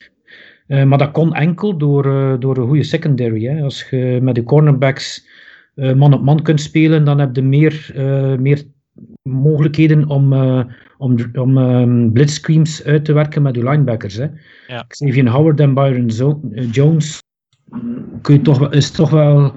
[0.68, 2.04] Uh, maar dat kon enkel door,
[2.40, 3.44] door een goede secondary.
[3.44, 3.62] Hè.
[3.62, 5.28] Als je met de cornerbacks
[5.76, 7.92] man op man kunt spelen, dan heb je meer,
[8.40, 8.63] meer
[9.28, 10.63] mogelijkheden om, uh,
[10.98, 14.16] om, om um, blitzscreens uit te werken met uw linebackers.
[14.16, 14.28] Hè.
[14.68, 14.86] Ja.
[14.88, 17.22] Xavier Howard en Byron Zo uh, Jones
[18.22, 19.54] kun je toch, is toch wel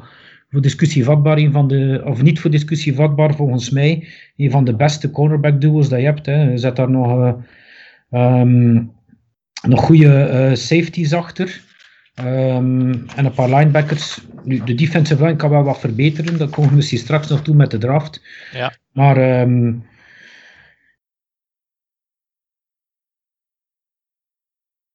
[0.51, 4.65] voor discussie vatbaar, een van de, of niet voor discussie vatbaar volgens mij, een van
[4.65, 6.27] de beste cornerback duels dat je hebt.
[6.27, 6.51] Hè.
[6.51, 7.37] Je zet daar nog,
[8.11, 8.93] uh, um,
[9.69, 11.69] nog goede safeties achter.
[12.19, 14.21] Um, en een paar linebackers.
[14.45, 16.39] Nu, de defensive line kan wel wat verbeteren.
[16.39, 18.23] Dat komen we misschien straks nog toe met de draft.
[18.53, 18.77] Ja.
[18.93, 19.85] Maar um,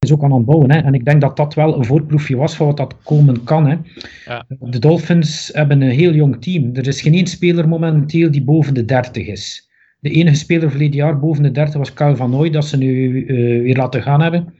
[0.05, 0.71] is ook aan het bouwen.
[0.71, 0.79] Hè.
[0.79, 3.67] En ik denk dat dat wel een voorproefje was van wat dat komen kan.
[3.67, 3.77] Hè.
[4.25, 4.45] Ja.
[4.59, 6.75] De Dolphins hebben een heel jong team.
[6.75, 9.69] Er is geen één speler momenteel die boven de 30 is.
[9.99, 13.25] De enige speler verleden jaar boven de 30 was Kyle Van Nooy, dat ze nu
[13.25, 14.53] uh, weer laten gaan hebben.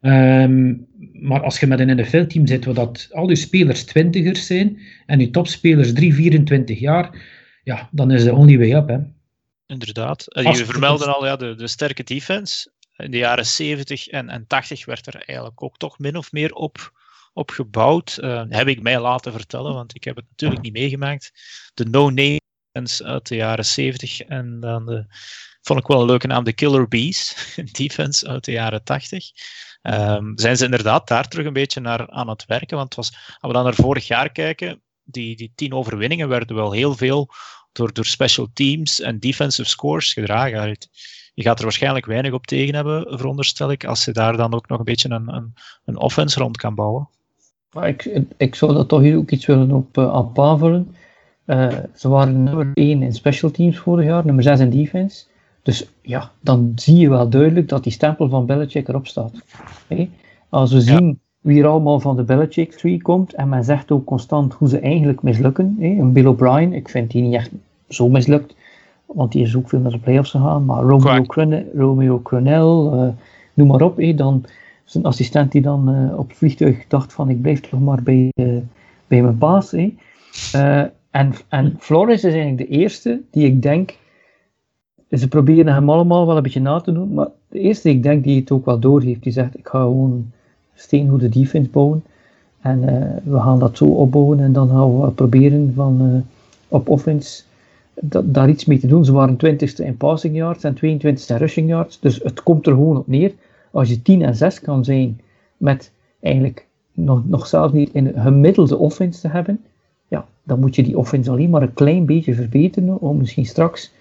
[0.00, 0.42] Ja.
[0.42, 0.86] Um,
[1.24, 5.20] maar als je met een NFL-team zit, waar dat al je spelers twintigers zijn en
[5.20, 7.22] je topspelers 3, 24 jaar,
[7.62, 8.88] ja, dan is de only way up.
[8.88, 8.98] Hè.
[9.66, 10.24] Inderdaad.
[10.28, 12.72] Uh, je vermeldde al ja, de, de sterke defense.
[12.96, 16.52] In de jaren 70 en, en 80 werd er eigenlijk ook toch min of meer
[16.52, 16.92] op,
[17.32, 18.18] op gebouwd.
[18.20, 21.32] Uh, heb ik mij laten vertellen, want ik heb het natuurlijk niet meegemaakt.
[21.74, 22.40] De no-name
[22.72, 25.06] defense uit de jaren 70 en dan de,
[25.62, 27.34] vond ik wel een leuke naam, de Killer Bees
[27.72, 29.30] defense uit de jaren 80.
[29.90, 32.76] Um, zijn ze inderdaad daar terug een beetje naar aan het werken?
[32.76, 36.94] Want als we dan naar vorig jaar kijken, die, die tien overwinningen werden wel heel
[36.94, 37.28] veel
[37.72, 40.76] door, door special teams en defensive scores gedragen.
[41.34, 44.68] Je gaat er waarschijnlijk weinig op tegen hebben, veronderstel ik, als je daar dan ook
[44.68, 47.08] nog een beetje een, een, een offense rond kan bouwen.
[47.72, 49.96] Maar ik, ik zou daar toch ook iets willen op.
[51.46, 55.24] Uh, ze waren nummer 1 in special teams vorig jaar, nummer 6 in defense.
[55.64, 59.32] Dus ja, dan zie je wel duidelijk dat die stempel van Belichick erop staat.
[59.86, 60.10] Hey?
[60.48, 61.14] Als we zien ja.
[61.40, 64.78] wie er allemaal van de Belichick tree komt, en men zegt ook constant hoe ze
[64.78, 65.76] eigenlijk mislukken.
[65.78, 65.98] Hey?
[65.98, 67.50] Een Bill O'Brien, ik vind die niet echt
[67.88, 68.54] zo mislukt,
[69.06, 70.64] want die is ook veel naar de playoffs gegaan.
[70.64, 73.08] Maar Romeo, Crune Romeo Crunell, uh,
[73.54, 74.14] noem maar op, hey?
[74.14, 74.44] dan
[74.84, 78.32] zijn assistent die dan uh, op het vliegtuig dacht van ik blijf toch maar bij,
[78.34, 78.58] uh,
[79.06, 79.72] bij mijn baas.
[81.10, 83.94] En, en Flores is eigenlijk de eerste die ik denk
[85.18, 88.24] ze proberen hem allemaal wel een beetje na te doen, maar de eerste ik denk
[88.24, 90.30] die het ook wel doorheeft, die zegt ik ga gewoon
[90.74, 92.02] steengoede defense bouwen
[92.60, 96.20] en uh, we gaan dat zo opbouwen en dan gaan we proberen van uh,
[96.68, 97.42] op offense
[98.00, 99.04] dat, daar iets mee te doen.
[99.04, 102.72] Ze waren 20ste in passing yards en 22ste in rushing yards, dus het komt er
[102.72, 103.32] gewoon op neer.
[103.70, 105.20] Als je 10 en 6 kan zijn
[105.56, 109.64] met eigenlijk nog, nog zelfs niet een gemiddelde offense te hebben,
[110.08, 113.92] ja, dan moet je die offense alleen maar een klein beetje verbeteren om misschien straks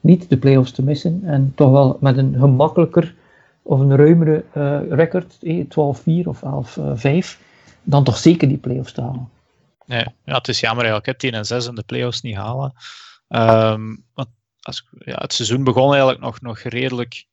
[0.00, 3.14] niet de playoffs te missen en toch wel met een gemakkelijker
[3.62, 5.68] of een ruimere uh, record, eh, 12-4
[6.24, 6.42] of
[6.98, 7.22] 11-5, uh,
[7.82, 9.28] dan toch zeker die playoffs te halen.
[9.86, 12.72] Ja, het is jammer eigenlijk, hè, 10 en 6 en de playoffs niet halen.
[13.28, 14.28] Um, want
[14.60, 17.26] als, ja, het seizoen begon eigenlijk nog, nog redelijk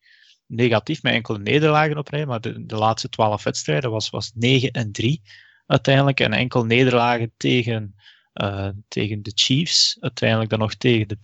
[0.46, 4.92] negatief met enkele nederlagen op rij, maar de, laatste 12 wedstrijden was, was 9 en
[4.92, 5.22] 3
[5.66, 7.94] uiteindelijk en enkel nederlagen tegen,
[8.88, 11.18] tegen de Chiefs, uiteindelijk dan nog tegen de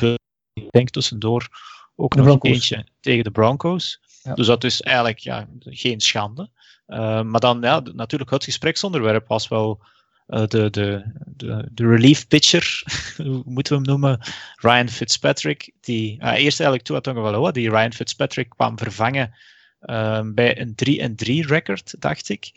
[0.52, 1.48] ik denk tussendoor
[1.96, 2.50] ook nog Broncos.
[2.50, 4.00] eentje tegen de Broncos.
[4.22, 4.34] Ja.
[4.34, 6.50] Dus dat is eigenlijk ja, geen schande.
[6.86, 9.80] Uh, maar dan, ja, natuurlijk, het gespreksonderwerp was wel
[10.28, 12.82] uh, de, de, de, de, relief pitcher,
[13.16, 14.20] hoe moeten we hem noemen?
[14.56, 15.72] Ryan Fitzpatrick.
[15.80, 19.34] Die uh, eerst eigenlijk wel oh, die Ryan Fitzpatrick kwam vervangen
[20.34, 22.50] bij een 3-3 record, dacht ik.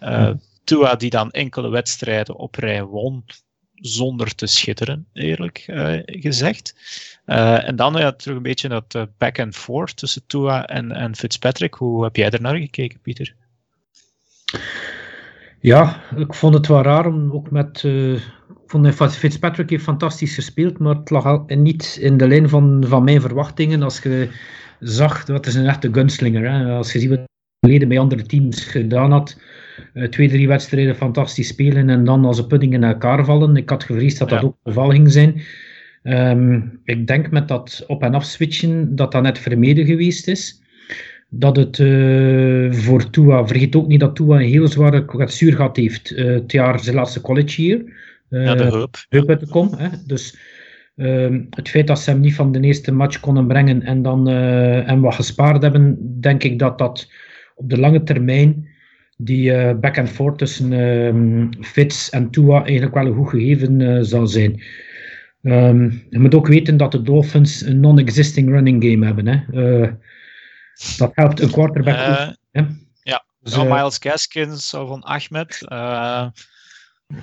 [0.00, 0.38] Ja.
[0.64, 3.24] Tua die dan enkele wedstrijden op rij won,
[3.80, 5.64] zonder te schitteren, eerlijk
[6.04, 6.74] gezegd.
[7.24, 11.74] en dan ja, terug een beetje dat back and forth tussen Tua en, en Fitzpatrick.
[11.74, 13.34] Hoe heb jij er naar gekeken, Pieter?
[15.60, 17.82] Ja, ik vond het wel raar om ook met.
[17.82, 23.04] Ik vond Fitzpatrick heeft fantastisch gespeeld, maar het lag niet in de lijn van, van
[23.04, 23.82] mijn verwachtingen.
[23.82, 24.28] Als je
[24.80, 26.50] zag, dat is een echte gunslinger.
[26.50, 26.72] Hè.
[26.76, 27.20] Als je ziet wat
[27.60, 29.36] geleden bij andere teams gedaan had.
[29.94, 33.56] Uh, twee, drie wedstrijden fantastisch spelen en dan als een pudding in elkaar vallen.
[33.56, 35.42] Ik had gevreesd dat dat ook het geval ging zijn.
[36.02, 40.62] Um, ik denk met dat op- en afswitchen dat dat net vermeden geweest is
[41.30, 45.76] dat het uh, voor Tua, vergeet ook niet dat Tua een heel zware kwetsuur gehad
[45.76, 46.10] heeft.
[46.10, 47.82] Uh, het jaar zijn laatste college year.
[48.30, 49.74] Uh, ja, de uit kom.
[49.76, 49.88] Hè.
[50.06, 50.38] Dus
[50.96, 54.28] ehm, het feit dat ze hem niet van de eerste match konden brengen en dan
[54.28, 57.12] en wat gespaard hebben, denk ik dat dat
[57.54, 58.68] op de lange termijn
[59.24, 64.26] die back and forth tussen ehm, Fitz en Tua eigenlijk wel een goed gegeven zal
[64.26, 64.62] zijn.
[65.42, 69.26] Um, je moet ook weten dat de Dolphins een non-existing running game hebben.
[69.26, 69.40] Hè.
[70.96, 72.66] Dat helpt een quarterback uh, ook,
[73.02, 75.66] Ja, dus, uh, Miles Gaskins van Ahmed.
[75.68, 76.26] Uh,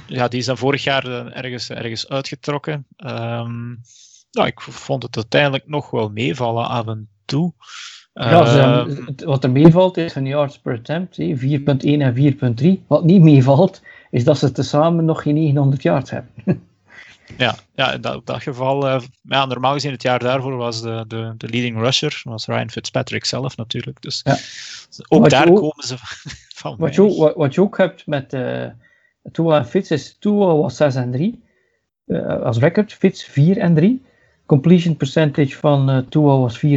[0.07, 2.87] ja, die is dan vorig jaar ergens, ergens uitgetrokken.
[2.97, 3.81] Um,
[4.31, 7.53] nou, ik vond het uiteindelijk nog wel meevallen af en toe.
[8.19, 11.25] Ja, ze, wat er meevalt is van yards per attempt, 4.1
[11.79, 12.15] en
[12.81, 12.87] 4.3.
[12.87, 16.31] Wat niet meevalt, is dat ze tezamen nog geen 900 yards hebben.
[17.37, 21.03] Ja, ja in dat, dat geval, uh, ja, normaal gezien het jaar daarvoor was de,
[21.07, 24.01] de, de leading rusher, was Ryan Fitzpatrick zelf natuurlijk.
[24.01, 24.37] Dus ja.
[25.07, 25.95] ook wat daar ook, komen ze
[26.61, 26.75] van.
[26.77, 28.65] Wat je, ook, wat, wat je ook hebt met uh,
[29.31, 31.43] Tua en Fitz is, Tua was 6 en 3
[32.05, 34.05] uh, eh, als record, Fitz 4 en 3.
[34.47, 36.69] Completion percentage van uh, Tua was 64%,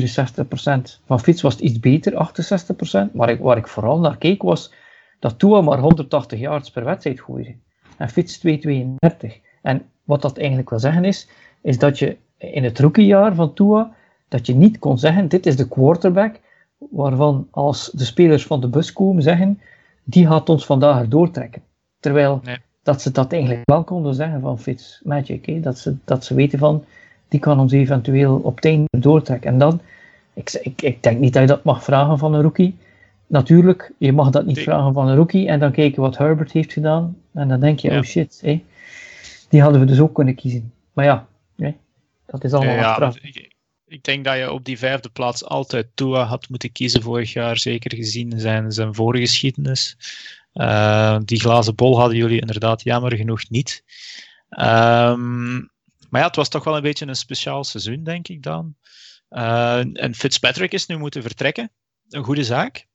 [1.07, 3.13] van Fitz was het iets beter, 68%.
[3.13, 4.73] Maar ik, waar ik vooral naar keek was
[5.19, 7.55] dat Tua maar 180 yards per wedstrijd gooide.
[7.97, 9.41] En Fitz 232.
[9.63, 11.29] En wat dat eigenlijk wil zeggen is,
[11.61, 13.95] is dat je in het rookiejaar van Tua,
[14.29, 16.41] dat je niet kon zeggen, dit is de quarterback,
[16.79, 19.61] waarvan als de spelers van de bus komen zeggen,
[20.05, 21.63] die gaat ons vandaag doortrekken.
[22.01, 22.41] Terwijl
[22.83, 26.59] dat ze dat eigenlijk wel konden zeggen van Fitz Magic, dat, ze, dat ze weten
[26.59, 26.85] van,
[27.31, 29.51] die kan ons eventueel op het einde doortrekken.
[29.51, 29.81] En dan,
[30.35, 32.79] ik, ik, ik denk niet dat je dat mag vragen van een rookie.
[33.27, 36.73] Natuurlijk, je mag dat niet vragen van een rookie en dan kijken wat Herbert heeft
[36.73, 37.17] gedaan.
[37.33, 38.65] En dan denk je, oh shit, hé,
[39.49, 40.73] die hadden we dus ook kunnen kiezen.
[40.93, 41.29] Maar ja,
[42.31, 43.17] dat is allemaal ja, achteraf.
[43.17, 43.55] Ik,
[43.87, 47.59] ik, denk dat je op die vijfde plaats altijd Tua had moeten kiezen vorig jaar,
[47.59, 49.97] zeker gezien zijn, zijn vorige geschiedenis.
[50.55, 53.85] Uh, die glazen bol hadden jullie inderdaad jammer genoeg niet.
[54.49, 55.70] Um,
[56.11, 58.75] maar ja, het was toch wel een beetje een speciaal seizoen, denk ik dan.
[59.31, 61.71] Uh, en Fitzpatrick is nu moeten vertrekken.
[62.09, 62.87] Een goede zaak.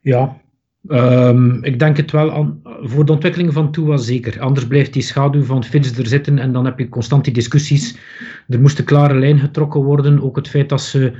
[0.00, 0.44] Ja,
[0.88, 4.40] Um, ik denk het wel aan, voor de ontwikkeling van Tua zeker.
[4.40, 7.96] Anders blijft die schaduw van Fitz er zitten en dan heb je constant die discussies.
[8.48, 10.22] Er moest een klare lijn getrokken worden.
[10.22, 11.12] Ook het feit dat ze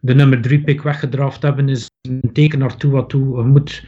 [0.00, 3.44] de nummer 3 pick weggedraft hebben is een teken naar Tua toe.
[3.44, 3.84] Moet,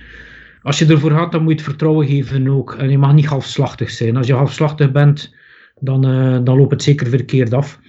[0.63, 2.75] als je ervoor gaat, dan moet je het vertrouwen geven ook.
[2.75, 4.17] En je mag niet halfslachtig zijn.
[4.17, 5.35] Als je halfslachtig bent,
[5.81, 7.81] dan, uh, dan loopt het zeker verkeerd af.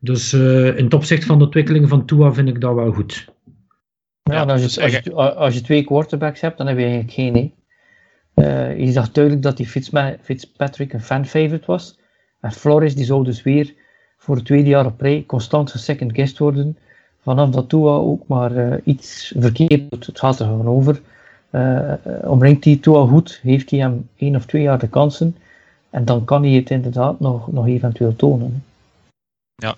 [0.00, 3.32] Dus uh, in het opzicht van de ontwikkeling van Tua vind ik dat wel goed.
[4.22, 7.12] Ja, als, je, dus als, je, als je twee quarterbacks hebt, dan heb je eigenlijk
[7.12, 7.54] geen.
[8.34, 9.66] Uh, je zag duidelijk dat die
[10.20, 11.98] Fitzpatrick een fan-favorite was.
[12.40, 13.74] En Flores die zou dus weer
[14.16, 16.78] voor het tweede jaar op rij constant second guest worden.
[17.20, 20.06] Vanaf dat Tua ook maar uh, iets verkeerd doet.
[20.06, 21.00] Het gaat er gewoon over.
[21.54, 25.36] Uh, omringt hij Tua goed, heeft hij hem één of twee jaar de kansen.
[25.90, 28.64] En dan kan hij het inderdaad nog, nog eventueel tonen.
[29.54, 29.76] Ja,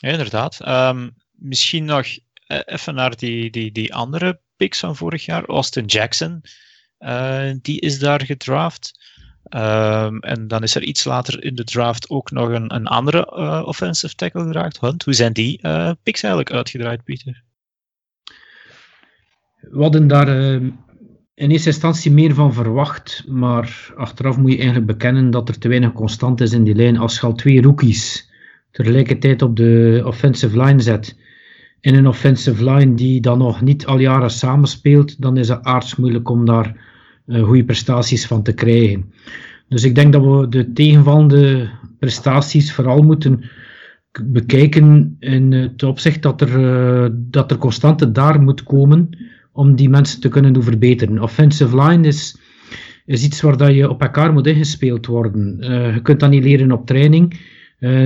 [0.00, 0.68] inderdaad.
[0.68, 2.06] Um, misschien nog
[2.46, 5.44] eh, even naar die, die, die andere picks van vorig jaar.
[5.44, 6.42] Austin Jackson,
[6.98, 8.98] uh, die is daar gedraft.
[9.50, 13.34] Um, en dan is er iets later in de draft ook nog een, een andere
[13.64, 14.80] offensive tackle geraakt.
[14.80, 15.60] Hunt, hoe zijn die
[16.02, 17.42] picks eigenlijk uitgedraaid, Pieter?
[19.60, 20.28] We hadden daar
[21.40, 25.68] in eerste instantie meer van verwacht, maar achteraf moet je eigenlijk bekennen dat er te
[25.68, 26.98] weinig constant is in die lijn.
[26.98, 28.30] Als je al twee rookies
[28.70, 31.18] tegelijkertijd op de offensive line zet,
[31.80, 35.96] in een offensive line die dan nog niet al jaren samenspeelt, dan is het aards
[35.96, 36.76] moeilijk om daar
[37.26, 39.12] uh, goede prestaties van te krijgen.
[39.68, 43.50] Dus ik denk dat we de tegenvallende prestaties vooral moeten
[44.24, 49.10] bekijken in het opzicht dat er, uh, dat er constante daar moet komen
[49.60, 51.22] om die mensen te kunnen doen verbeteren.
[51.22, 52.36] Offensive line is,
[53.06, 55.56] is iets waar dat je op elkaar moet ingespeeld worden.
[55.60, 57.40] Uh, je kunt dat niet leren op training.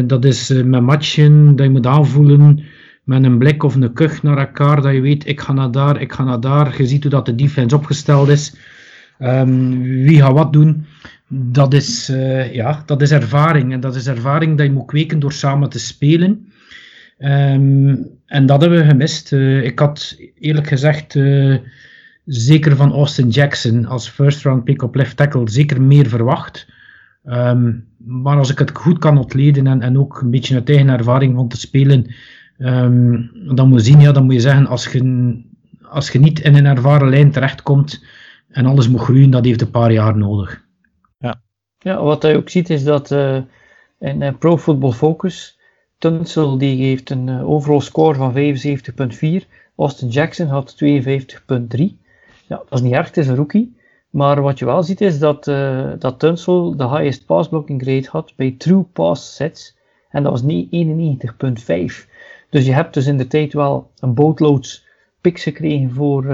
[0.06, 2.62] dat is met matchen, dat je moet aanvoelen
[3.04, 6.00] met een blik of een kuch naar elkaar, dat je weet, ik ga naar daar,
[6.00, 6.74] ik ga naar daar.
[6.78, 8.56] Je ziet hoe dat de defense opgesteld is.
[9.18, 10.86] Um, wie gaat wat doen.
[11.28, 12.12] dat is,
[12.52, 13.72] ja, dat is ervaring.
[13.72, 16.52] En dat is ervaring dat je moet kweken door samen te spelen.
[17.24, 19.32] Um, en dat hebben we gemist.
[19.32, 21.58] Uh, ik had eerlijk gezegd, uh,
[22.24, 26.66] zeker van Austin Jackson als first round pick op left tackle, zeker meer verwacht.
[27.24, 30.88] Um, maar als ik het goed kan ontleden en, en ook een beetje uit eigen
[30.88, 32.14] ervaring van te spelen,
[32.58, 35.42] um, dan moet je zien, ja, dan moet je zeggen, als je,
[35.82, 38.04] als je niet in een ervaren lijn terechtkomt
[38.48, 40.62] en alles moet groeien, dat heeft een paar jaar nodig.
[41.78, 43.38] Ja, wat je ook ziet is dat uh,
[43.98, 45.58] in Pro Football Focus,
[46.04, 48.34] Tunsil die heeft een uh, overall score van
[49.42, 49.46] 75.4,
[49.76, 50.88] Austin Jackson had 52.3.
[52.46, 53.76] Ja, dat is niet erg, het is een rookie.
[54.10, 55.44] Maar wat je wel ziet is dat,
[55.98, 59.76] dat Tunsil de highest pass blocking grade had bij true pass sets.
[60.10, 60.48] En dat was 91.5.
[62.50, 64.86] Dus je hebt dus in de tijd wel een boatloads
[65.20, 66.24] picks gekregen voor,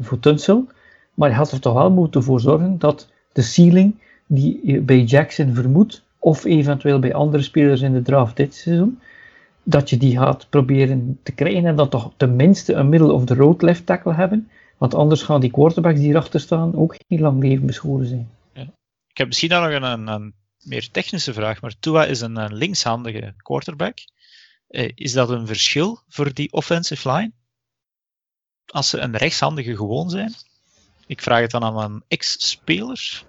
[0.00, 0.66] voor Tunsil.
[1.14, 3.94] Maar je had er toch wel moeten voor zorgen dat de ceiling
[4.26, 8.98] die je bij Jackson vermoedt, of eventueel bij andere spelers in de draft dit seizoen,
[9.68, 13.34] dat je die gaat proberen te krijgen en dat toch tenminste een middle of the
[13.34, 14.50] road left tackle hebben.
[14.78, 18.30] Want anders gaan die quarterbacks die erachter staan ook heel lang leven beschoren zijn.
[18.52, 18.62] Ja.
[19.08, 22.54] Ik heb misschien nog een, een, een, meer technische vraag, maar Tua is een, een
[22.54, 23.98] linkshandige quarterback.
[24.68, 27.32] Eh, is dat een verschil voor die offensive line?
[28.66, 30.32] Als ze een rechtshandige gewoon zijn?
[31.06, 33.22] Ik vraag het dan aan een ex-speler.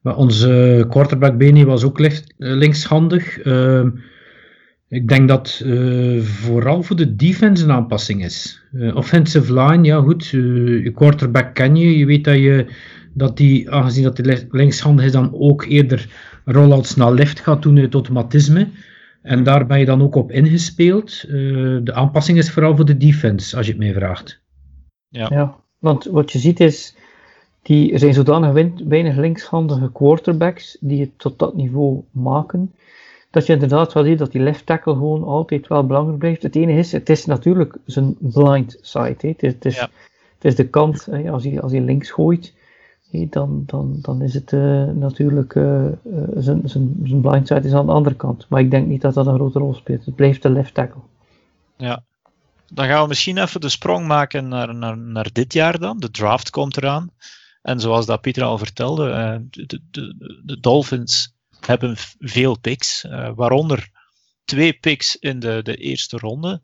[0.00, 3.44] Maar onze quarterback Benny was ook eh, linkshandig.
[3.44, 3.86] Uh,
[4.88, 8.62] ik denk dat uh, vooral voor de defense een aanpassing is.
[8.72, 11.98] Uh, offensive line, ja goed, je quarterback ken je.
[11.98, 12.66] Je weet dat je
[13.14, 16.08] dat die, aangezien dat hij linkshandig is, dan ook eerder
[16.44, 18.68] rollouts naar left gaat doen, het automatisme.
[19.22, 21.20] En daar ben je dan ook op ingespeeld.
[21.28, 24.40] de aanpassing is vooral voor de defense, als je het mij vraagt.
[25.08, 25.26] Ja.
[25.30, 26.94] ja, want wat je ziet is,
[27.62, 32.72] die, er zijn zodanig weinig linkshandige quarterbacks die het tot dat niveau maken,
[33.38, 36.42] dat je inderdaad wel ziet dat die left tackle gewoon altijd wel belangrijk blijft.
[36.42, 39.16] Het enige is, het is natuurlijk zijn blind side.
[39.18, 39.28] Hè.
[39.28, 42.54] Het, is, het, is, het is de kant, hè, als, hij, als hij links gooit,
[43.10, 45.86] hè, dan, dan, dan is het uh, natuurlijk, uh,
[46.36, 48.46] zijn, zijn, zijn blind side is aan de andere kant.
[48.48, 50.04] Maar ik denk niet dat dat een grote rol speelt.
[50.04, 51.00] Het blijft de left tackle.
[51.76, 52.04] Ja,
[52.72, 55.98] dan gaan we misschien even de sprong maken naar, naar, naar dit jaar dan.
[55.98, 57.10] De draft komt eraan.
[57.62, 59.06] En zoals dat Pieter al vertelde,
[59.50, 61.36] de, de, de, Dolphins
[61.68, 63.88] hebben veel picks, uh, waaronder
[64.44, 66.62] twee picks in de, de eerste ronde.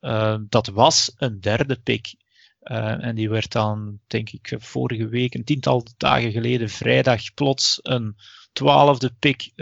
[0.00, 2.14] Uh, dat was een derde pick.
[2.60, 8.16] en die werd dan, denk ik, vorige week, een tiental dagen geleden, vrijdag, plots een
[8.52, 9.52] twaalfde pick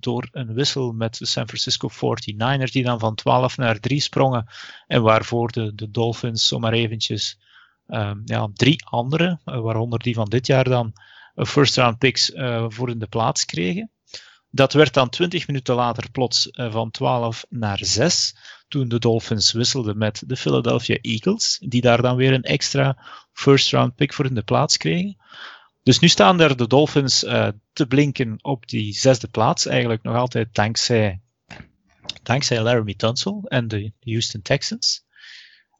[0.00, 4.46] door een wissel met de San Francisco 49ers, die dan van 12 naar 3 sprongen.
[4.86, 7.38] En waarvoor de, de Dolphins zomaar eventjes
[8.24, 10.92] ja, drie andere, waaronder die van dit jaar dan,
[11.34, 12.32] first round picks
[12.68, 13.90] voor in de plaats kregen.
[14.58, 18.36] Dat werd dan 20 minuten later plots van 12 naar 6,
[18.68, 23.72] toen de Dolphins wisselden met de Philadelphia Eagles, die daar dan weer een extra first
[23.72, 25.16] round pick voor in de plaats kregen.
[25.82, 27.18] Dus nu staan er de Dolphins
[27.72, 31.20] te blinken op die zesde plaats, eigenlijk nog altijd dankzij,
[32.22, 35.04] dankzij Laramie Tunsil en de Houston Texans.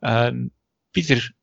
[0.01, 0.47] Ehm,
[0.91, 1.35] Pieter,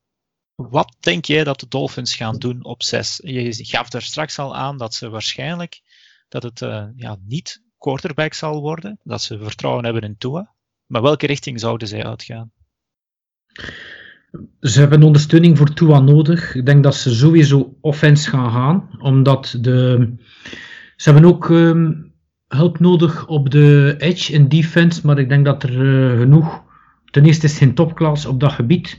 [0.56, 3.20] wat denk jij dat de Dolphins gaan doen op 6?
[3.24, 5.82] Je gaf daar straks al aan dat ze waarschijnlijk
[6.28, 10.54] dat het uh, ja, niet quarterback zal worden, dat ze vertrouwen hebben in Tua.
[10.86, 12.52] Maar welke richting zouden zij uitgaan?
[14.60, 16.56] Ze hebben ondersteuning voor Tua nodig.
[16.56, 20.14] Ik denk dat ze sowieso offense gaan gaan, omdat de,
[20.96, 22.14] ze hebben ook um,
[22.48, 26.64] hulp nodig op de edge in defense, maar ik denk dat er uh, genoeg.
[27.06, 28.98] Ten eerste is geen topklas op dat gebied.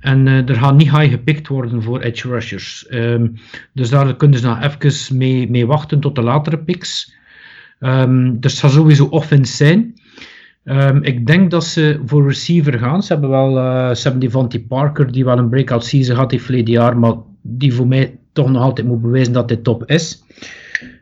[0.00, 2.86] En uh, er gaat niet high gepikt worden voor edge rushers.
[2.90, 3.34] Um,
[3.72, 7.16] dus daar kunnen ze nog even mee, mee wachten tot de latere picks.
[7.80, 9.94] Um, er zal sowieso offense zijn.
[10.64, 13.02] Um, ik denk dat ze voor receiver gaan.
[13.02, 16.32] Ze hebben wel uh, ze hebben die Vanty Parker, die wel een breakout season had
[16.32, 19.84] in verleden jaar, maar die voor mij toch nog altijd moet bewijzen dat hij top
[19.90, 20.24] is.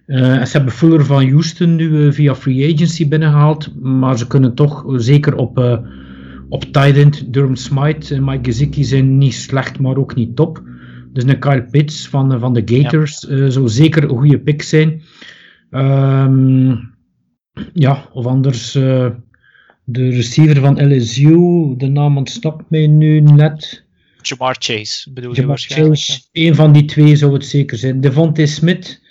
[0.06, 4.84] Uh, ze hebben Fuller van Houston nu via free agency binnengehaald, maar ze kunnen toch
[4.96, 5.84] zeker op
[6.48, 10.62] op tight end, Durham Smite en Mike Gesicki zijn niet slecht, maar ook niet top.
[11.12, 13.34] Dus een Kyle Pitts van, van de Gators ja.
[13.34, 15.02] uh, zou zeker een goede pick zijn.
[15.70, 16.94] Um,
[17.72, 19.08] ja, of anders uh,
[19.84, 23.84] de receiver van LSU, de naam ontsnapt mij nu net.
[24.22, 26.00] Jamar Chase, bedoel Jamar je waarschijnlijk.
[26.00, 28.00] Chase, een van die twee zou het zeker zijn.
[28.00, 29.02] Devontae Smith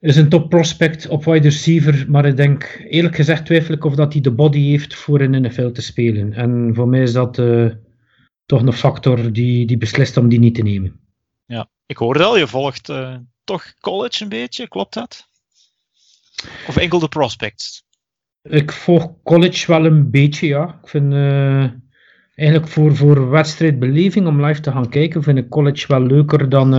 [0.00, 3.94] is een top prospect op wide receiver, maar ik denk eerlijk gezegd twijfel ik of
[3.94, 6.32] dat hij de body heeft voor in NFL te spelen.
[6.32, 7.70] En voor mij is dat uh,
[8.46, 11.00] toch een factor die, die beslist om die niet te nemen.
[11.46, 15.26] Ja, Ik hoorde al, je volgt uh, toch college een beetje, klopt dat?
[16.68, 17.84] Of enkel de prospects?
[18.42, 20.78] Ik volg college wel een beetje, ja.
[20.82, 21.64] Ik vind uh,
[22.34, 26.70] eigenlijk voor, voor wedstrijdbeleving om live te gaan kijken, vind ik college wel leuker dan,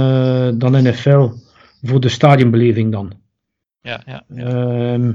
[0.58, 1.30] dan NFL.
[1.82, 3.14] Voor de stadionbeleving dan.
[3.82, 4.24] Ja, ja.
[4.28, 4.46] ja.
[4.46, 5.12] Ehm,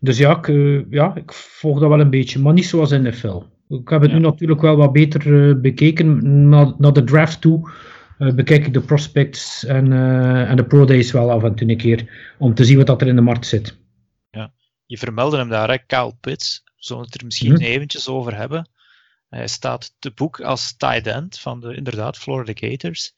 [0.00, 0.46] dus ja ik,
[0.90, 3.42] ja, ik volg dat wel een beetje, maar niet zoals NFL.
[3.68, 7.70] Ik heb het nu natuurlijk wel wat beter bekeken naar, naar de draft toe.
[8.18, 9.92] Uh, bekijk ik de prospects en,
[10.46, 13.00] en de pro days wel af en toe een keer om te zien wat dat
[13.00, 13.78] er in de markt zit.
[14.30, 14.52] Ja,
[14.86, 15.78] je vermeldde hem daar, hè?
[15.86, 16.62] Kyle Pitts.
[16.76, 17.62] Zullen we het er misschien hm.
[17.62, 18.68] eventjes over hebben?
[19.28, 23.12] Hij staat te boek als tight end van de inderdaad Florida Gators.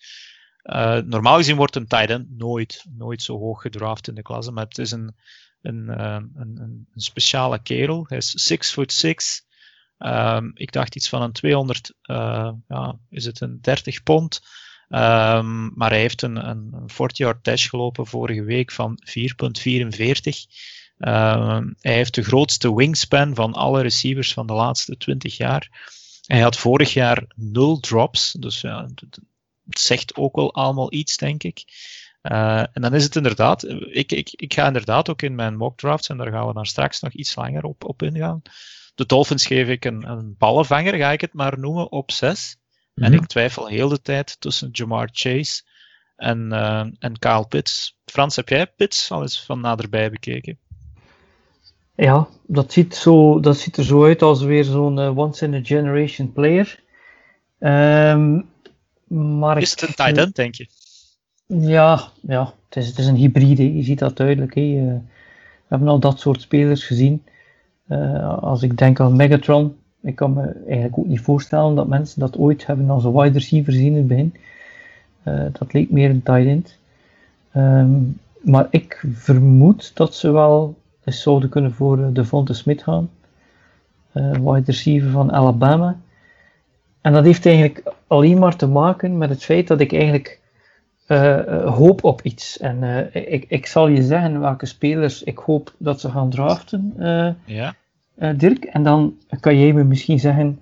[0.64, 4.52] Uh, normaal gezien wordt een tight end nooit, nooit zo hoog gedraft in de klasse,
[4.52, 5.14] maar het is een,
[5.62, 8.04] een, een, een, een speciale kerel.
[8.08, 9.44] Hij is 6 foot 6.
[9.98, 11.94] Um, ik dacht iets van een 200,
[12.68, 14.40] ja, is het een 30 pond.
[14.88, 19.14] Um, maar hij heeft een, een 40-yard dash gelopen vorige week van 4,44.
[20.98, 25.88] Um, hij heeft de grootste wingspan van alle receivers van de laatste 20 jaar.
[26.26, 28.88] Hij had vorig jaar nul drops, dus ja,
[29.78, 31.64] zegt ook wel allemaal iets, denk ik.
[32.22, 35.78] Uh, en dan is het inderdaad, ik, ik, ik ga inderdaad ook in mijn mock
[35.78, 38.42] drafts, en daar gaan we dan straks nog iets langer op, op ingaan.
[38.94, 42.56] De Dolphins geef ik een, een ballenvanger, ga ik het maar noemen, op 6.
[42.94, 45.62] En ik twijfel heel de tijd tussen Jamar Chase
[46.16, 47.96] en, uh, en Kyle Pitts.
[48.04, 50.58] Frans, heb jij Pitts al eens van naderbij bekeken?
[51.94, 56.80] Ja, dat ziet, zo, dat ziet er zo uit als weer zo'n uh, once-in-a-generation player.
[57.58, 58.48] Um,
[59.16, 60.66] maar is het een tight end, denk je?
[61.46, 63.76] Ja, ja het, is, het is een hybride.
[63.76, 64.54] Je ziet dat duidelijk.
[64.54, 64.60] Hè.
[64.60, 67.22] Uh, we hebben al dat soort spelers gezien.
[67.88, 72.20] Uh, als ik denk aan Megatron, ik kan me eigenlijk ook niet voorstellen dat mensen
[72.20, 74.34] dat ooit hebben als een wide receiver zien in het begin.
[75.24, 76.78] Uh, dat leek meer een tight end.
[77.56, 83.10] Um, maar ik vermoed dat ze wel eens zouden kunnen voor uh, Devonta Smith gaan.
[84.14, 86.00] Uh, wide receiver van Alabama.
[87.00, 90.38] En dat heeft eigenlijk alleen maar te maken met het feit dat ik eigenlijk
[91.64, 92.58] hoop op iets.
[92.58, 96.94] En ik, ik zal je zeggen welke spelers ik hoop dat ze gaan draften.
[97.44, 97.74] ja
[98.36, 98.64] Dirk.
[98.64, 100.60] En dan kan jij me misschien zeggen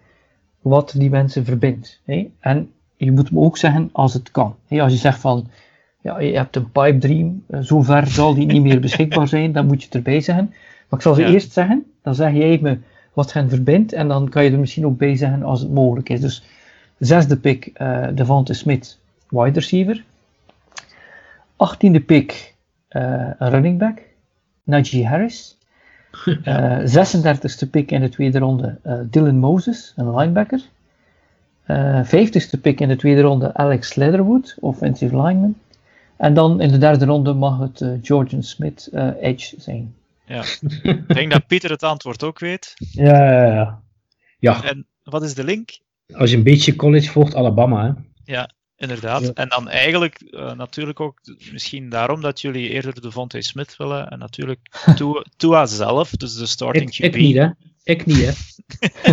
[0.60, 2.00] wat die mensen verbindt.
[2.04, 2.30] Hè?
[2.40, 4.56] En je moet me ook zeggen als het kan.
[4.66, 4.82] Hè?
[4.82, 5.48] Als je zegt van,
[6.02, 9.66] ja, je hebt een pipe dream, uh, zover zal die niet meer beschikbaar zijn, dan
[9.66, 10.46] moet je het erbij zeggen.
[10.88, 12.78] Maar ik zal ze eerst zeggen, dan zeg jij me
[13.18, 16.08] wat hen verbindt, en dan kan je er misschien ook bij zeggen als het mogelijk
[16.08, 16.20] is.
[16.20, 16.42] Dus
[16.98, 18.98] zesde pick, uh, Devante Smith,
[19.28, 20.04] wide receiver.
[21.56, 22.54] Achttiende pick,
[22.90, 24.00] uh, running back,
[24.62, 25.56] Najee Harris.
[26.44, 30.60] Uh, 36e pick in de tweede ronde uh, Dylan Moses, een linebacker.
[31.66, 35.54] Uh, 50ste pick in de tweede ronde Alex Leatherwood, offensive lineman.
[36.16, 38.90] En dan in de derde ronde mag het Georgian Smith
[39.20, 39.94] edge zijn.
[40.28, 40.44] Ja,
[40.82, 42.74] ik denk dat Pieter het antwoord ook weet.
[42.76, 43.82] Ja, ja, ja.
[44.38, 44.62] ja.
[44.62, 45.78] En wat is de link?
[46.14, 47.84] Als je een beetje college volgt, Alabama.
[47.84, 47.92] Hè?
[48.32, 49.32] Ja, Inderdaad.
[49.32, 51.20] En dan eigenlijk uh, natuurlijk ook
[51.52, 54.08] misschien daarom dat jullie eerder de Vontae Smith willen.
[54.08, 54.60] En natuurlijk
[55.36, 57.48] Tua, zelf, dus de starting ik, ik niet, hè?
[57.82, 58.32] Ik niet, hè?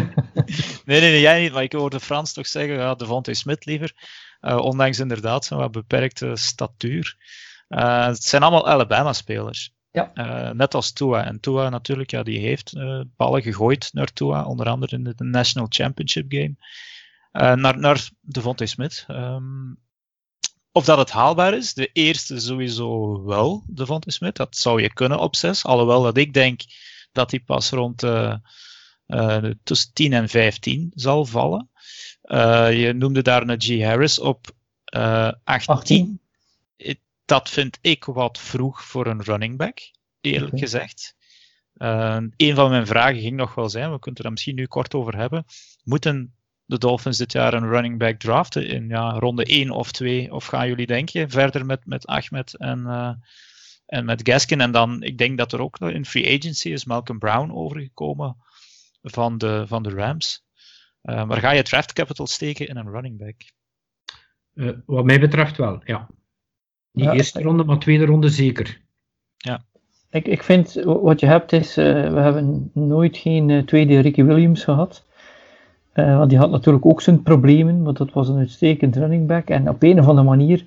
[0.85, 1.51] nee, nee, nee, jij niet.
[1.51, 3.93] Maar ik hoorde Frans toch zeggen, ja, de Vontae Smith liever.
[4.41, 7.17] Uh, ondanks inderdaad zijn wat beperkte statuur.
[7.69, 9.74] Uh, het zijn allemaal Alabama-spelers.
[9.95, 10.53] Ja.
[10.53, 11.23] net als Tua.
[11.23, 12.73] En Tua natuurlijk, ja, die heeft
[13.15, 14.45] ballen gegooid naar Tua.
[14.45, 16.55] Onder andere in de National Championship Game.
[17.35, 19.05] Uh, naar, naar Devontae Smith.
[19.09, 19.77] Um,
[20.71, 24.35] of dat het haalbaar is, de eerste sowieso wel, Devontae Smith.
[24.35, 25.65] Dat zou je kunnen op 6.
[25.65, 26.61] Alhoewel dat ik denk
[27.11, 27.99] dat hij pas rond
[29.63, 31.69] tussen 10 en 15 zal vallen.
[32.77, 33.81] je noemde daar een G.
[33.81, 34.51] Harris op
[34.85, 35.39] 18.
[35.45, 36.19] 18.
[37.25, 39.79] Dat vind ik wat vroeg voor een running back,
[40.21, 40.59] eerlijk okay.
[40.59, 41.15] gezegd.
[41.75, 44.93] Uh, een van mijn vragen ging nog wel zijn, we kunnen er misschien nu kort
[44.93, 45.45] over hebben.
[45.83, 50.33] Moeten de Dolphins dit jaar een running back draften in ja, ronde 1 of 2?
[50.33, 53.13] Of gaan jullie denken verder met, met Ahmed en, uh,
[53.85, 54.61] en met Gaskin?
[54.61, 58.37] En dan, ik denk dat er ook in free agency is Malcolm Brown overgekomen
[59.01, 60.43] van de, van de Rams.
[61.03, 63.35] Uh, maar ga je draft capital steken in een running back?
[64.53, 66.09] Uh, wat mij betreft wel, ja.
[66.95, 68.81] Niet ja, eerste ronde, maar tweede ronde zeker.
[69.37, 69.63] Ja.
[70.09, 75.05] Ik, ik vind, wat je hebt is, we hebben nooit geen tweede Ricky Williams gehad.
[75.95, 79.49] Uh, want die had natuurlijk ook zijn problemen, maar dat was een uitstekend running back.
[79.49, 80.65] En op een of andere manier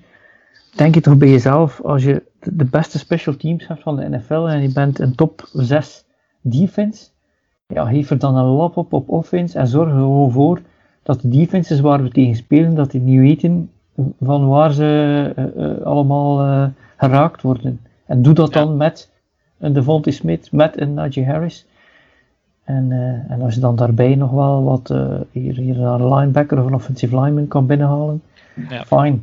[0.75, 4.33] denk je toch bij jezelf, als je de beste special teams hebt van de NFL
[4.33, 6.05] en je bent een top 6
[6.41, 7.07] defense,
[7.67, 10.61] ja, geef er dan een lap op op offense en zorg er gewoon voor
[11.03, 13.71] dat de defenses waar we tegen spelen, dat die niet weten
[14.21, 17.81] van waar ze allemaal geraakt worden.
[18.05, 19.09] En doe dat dan met
[19.57, 21.65] een Devontae Smith, met een Najee Harris.
[22.63, 26.59] En, uh, en als je dan daarbij nog wel wat uh, hier, hier een linebacker
[26.59, 28.23] of een offensive lineman kan binnenhalen,
[28.69, 28.85] ja.
[28.85, 29.19] fine.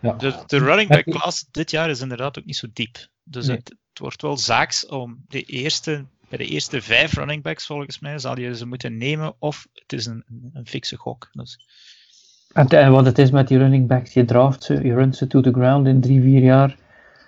[0.00, 0.12] Ja.
[0.12, 3.06] De, de running back class dit jaar is inderdaad ook niet zo diep.
[3.22, 7.66] Dus het, het, wordt wel zaaks om de eerste, bij de eerste vijf running backs
[7.66, 11.28] volgens mij zal je ze moeten nemen of het is een, een fikse gok.
[11.32, 11.58] Dus.
[12.52, 15.40] En, wat het is met die running backs, je draft ze, je runt ze to
[15.40, 16.76] the ground in drie, vier jaar.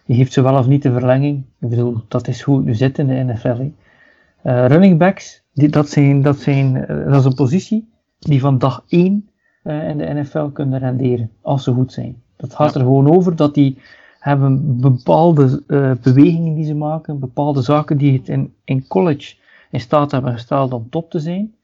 [0.04, 1.44] Je geeft ze wel of niet de verlenging.
[1.60, 3.60] Ik bedoel, dat is hoe het nu zit in de NFL.
[3.60, 8.58] Uh, running backs, die, dat, zijn, dat, zijn, uh, dat is een positie die van
[8.58, 9.28] dag 1
[9.64, 12.22] uh, in de NFL kunnen renderen, als ze goed zijn.
[12.36, 13.78] Dat gaat er gewoon over dat die
[14.18, 15.62] hebben bepaalde
[16.02, 19.34] bewegingen die ze maken, bepaalde zaken die het in, in college
[19.70, 21.54] in staat hebben gesteld om top te zijn.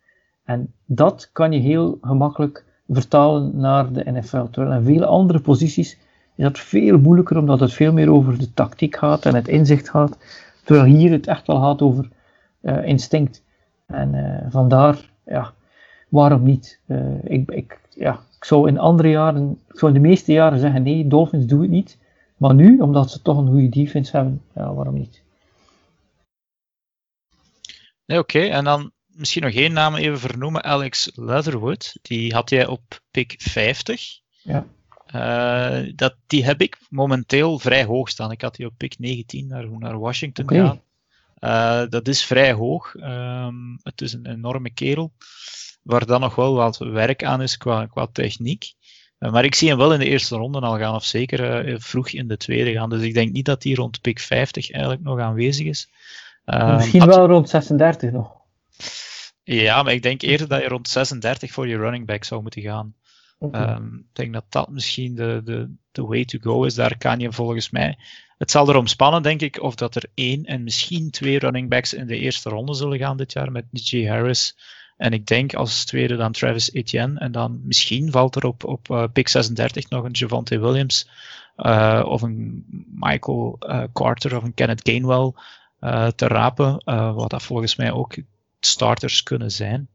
[0.45, 4.45] En dat kan je heel gemakkelijk vertalen naar de NFL.
[4.51, 8.55] Terwijl in vele andere posities is dat veel moeilijker, omdat het veel meer over de
[8.55, 10.19] tactiek gaat en het inzicht gaat.
[10.65, 12.09] Terwijl hier het echt wel gaat over
[12.63, 13.43] uh, instinct.
[13.87, 15.53] En uh, vandaar, ja,
[16.09, 16.81] waarom niet?
[16.87, 20.83] Uh, ik, ik, ja, ik zou in andere jaren, ik in de meeste jaren zeggen,
[20.83, 21.99] nee, Dolphins doen het niet.
[22.37, 25.23] Maar nu, omdat ze toch een goede defense hebben, ja, waarom niet?
[28.07, 28.39] Oké.
[28.39, 31.97] En dan misschien nog één naam even vernoemen, Alex Leatherwood.
[32.03, 34.21] Die had jij op pick 50.
[34.43, 34.67] Ja.
[35.15, 38.31] Uh, dat, die heb ik momenteel vrij hoog staan.
[38.31, 40.59] Ik had die op pick 19 naar, naar Washington okay.
[40.59, 40.81] gaan.
[41.41, 42.95] Uh, dat is vrij hoog.
[42.95, 45.13] Um, het is een enorme kerel,
[45.83, 48.73] waar dan nog wel wat werk aan is qua, qua techniek.
[49.19, 52.09] Uh, maar ik zie hem wel in de eerste ronde al gaan, of zeker vroeg
[52.09, 52.91] in de tweede gaan.
[52.91, 55.89] Dus ik denk niet dat hij rond pick 50 eigenlijk nog aanwezig is.
[56.45, 58.39] Misschien wel rond 36 nog.
[59.43, 62.63] Ja, maar ik denk eerder dat je rond 36 voor je running back zou moeten
[62.63, 62.95] gaan.
[63.39, 63.75] Okay.
[63.75, 66.75] Um, ik denk dat dat misschien de, de, de way to go is.
[66.75, 67.99] Daar kan je volgens mij.
[68.39, 71.95] Het zal erom spannen, denk ik, of dat er één en misschien twee running backs
[71.95, 74.07] in de eerste ronde zullen gaan dit jaar met J.
[74.07, 74.57] Harris.
[74.97, 77.19] En ik denk als tweede dan Travis Etienne.
[77.19, 81.09] En dan misschien valt er op, op uh, pick 36 nog een Javante Williams.
[81.57, 82.65] Uh, of een
[82.95, 85.33] Michael uh, Carter of een Kenneth Gainwell
[86.15, 86.83] te rapen.
[87.15, 88.15] wat dat volgens mij ook
[88.61, 89.89] starters kunnen zijn.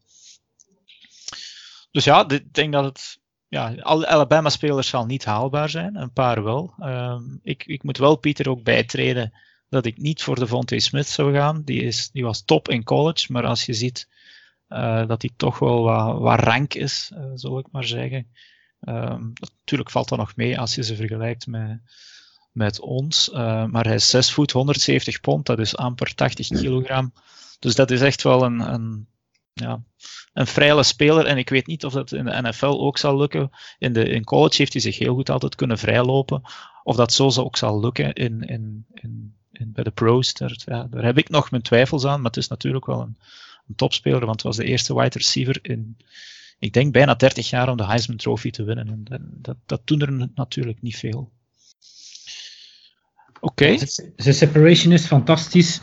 [1.91, 6.43] Dus ja, ik denk dat het ja, alle Alabama-spelers zal niet haalbaar zijn, een paar
[6.43, 6.73] wel.
[6.79, 9.33] Um, ik, ik moet wel Pieter ook bijtreden
[9.69, 11.61] dat ik niet voor de Vontae Smith zou gaan.
[11.63, 14.09] Die, is, die was top in college, maar als je ziet
[14.69, 18.27] uh, dat hij toch wel wat, wat rank is, uh, zal ik maar zeggen.
[19.39, 21.81] Natuurlijk valt dat nog mee als je ze vergelijkt met,
[22.51, 23.29] met ons.
[23.29, 27.13] Uh, maar hij is 6 voet, 170 pond, dat is amper 80 kilogram.
[27.65, 29.07] Dus dat is echt wel een, een
[29.53, 29.83] ja,
[30.33, 31.25] een vrije speler.
[31.25, 33.49] En ik weet niet of dat in de NFL ook zal lukken.
[33.77, 36.41] In, de, in college heeft hij zich heel goed altijd kunnen vrijlopen.
[36.83, 38.85] Of dat zo ook zal lukken in, in,
[39.51, 40.33] in, bij de pros.
[40.33, 42.17] Daar, daar heb ik nog mijn twijfels aan.
[42.21, 43.17] Maar het is natuurlijk wel een,
[43.67, 44.25] een topspeler.
[44.25, 45.97] Want het was de eerste wide receiver in,
[46.59, 48.87] ik denk, bijna 30 jaar om de Heisman Trophy te winnen.
[48.87, 51.31] En dat, dat, dat doen er natuurlijk niet veel.
[53.39, 53.63] Oké.
[53.63, 53.87] Okay.
[54.15, 55.81] Zijn separation is fantastisch.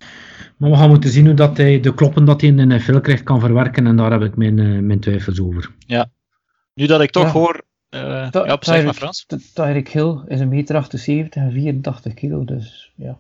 [0.62, 2.98] Maar we gaan moeten zien hoe dat hij de kloppen dat hij in de NFL
[2.98, 3.86] krijgt kan verwerken.
[3.86, 5.70] En daar heb ik mijn, uh, mijn twijfels over.
[5.86, 6.10] Ja.
[6.74, 7.30] Nu dat ik toch ja.
[7.30, 7.62] hoor...
[7.90, 9.26] Uh, ja, zeg maar Frans.
[9.54, 13.18] Tyreek Hill is een meter 78 en 84 kilo, dus ja.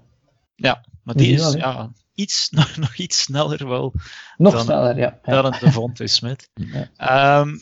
[0.54, 3.94] Ja, maar die is ja, iets, nog, nog iets sneller wel.
[4.36, 5.18] Nog dan, sneller, ja.
[5.22, 6.50] Dan het Devontae Smith.
[6.96, 7.40] ja.
[7.40, 7.60] Um,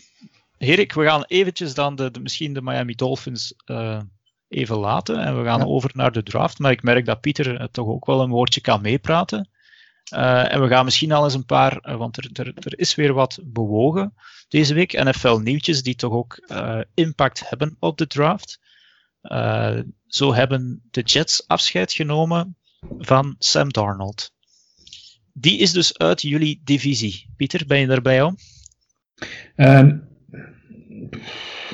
[0.58, 4.00] Erik, we gaan eventjes dan de, de, misschien de Miami Dolphins uh,
[4.48, 5.18] even laten.
[5.20, 5.64] En we gaan ja.
[5.64, 6.58] over naar de draft.
[6.58, 9.49] Maar ik merk dat Pieter toch ook wel een woordje kan meepraten.
[10.14, 12.94] Uh, en we gaan misschien al eens een paar, uh, want er, er, er, is
[12.94, 14.14] weer wat bewogen
[14.48, 15.04] deze week.
[15.04, 18.61] NFL-nieuwtjes die toch ook uh, impact hebben op de draft.
[20.06, 22.56] zo hebben de Jets afscheid genomen
[22.98, 24.32] van Sam Darnold.
[25.32, 27.26] Die is dus uit jullie divisie.
[27.36, 28.36] Pieter, ben je daarbij om?
[29.56, 30.08] Um,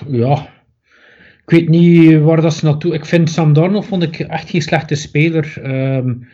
[0.09, 0.49] ja,
[1.43, 2.95] ik weet niet waar dat ze naartoe.
[2.95, 5.55] Ik vind Sam Darnold vond ik echt geen slechte speler.
[5.97, 6.29] Um,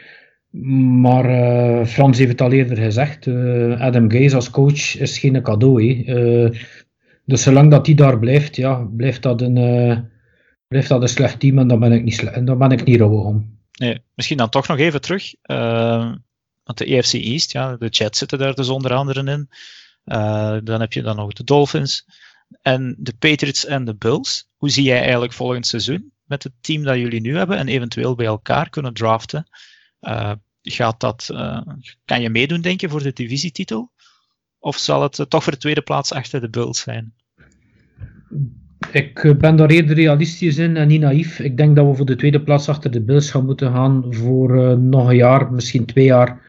[0.53, 5.43] maar uh, Frans heeft het al eerder gezegd, uh, Adam Gaze als coach is geen
[5.43, 5.83] cadeau.
[5.83, 6.51] Uh,
[7.25, 9.55] dus zolang dat hij daar blijft, ja, blijft, dat een,
[10.69, 13.25] blijft dat een slecht team en dan ben ik niet, dan ben ik niet rouwig
[13.25, 13.59] om.
[13.79, 15.35] Nee, misschien dan toch nog even terug.
[16.63, 19.49] want de EFC East, ja, de Jets zitten daar dus onder andere in.
[20.65, 22.07] dan heb je dan nog de Dolphins
[22.63, 24.49] en de Patriots en de Bills.
[24.57, 28.15] Hoe zie jij eigenlijk volgend seizoen met het team dat jullie nu hebben en eventueel
[28.15, 29.47] bij elkaar kunnen draften?
[30.03, 30.33] Uh,
[30.63, 31.61] gaat dat, uh,
[32.05, 33.93] kan je meedoen, denk je, voor de divisietitel?
[34.59, 37.15] Of zal het uh, toch voor de tweede plaats achter de Bulls zijn?
[38.93, 41.39] ik ben daar eerder realistisch in en niet naïef.
[41.39, 44.79] Ik denk dat we voor de tweede plaats achter de Bills gaan moeten gaan voor
[44.79, 46.41] nog een jaar, misschien twee jaar.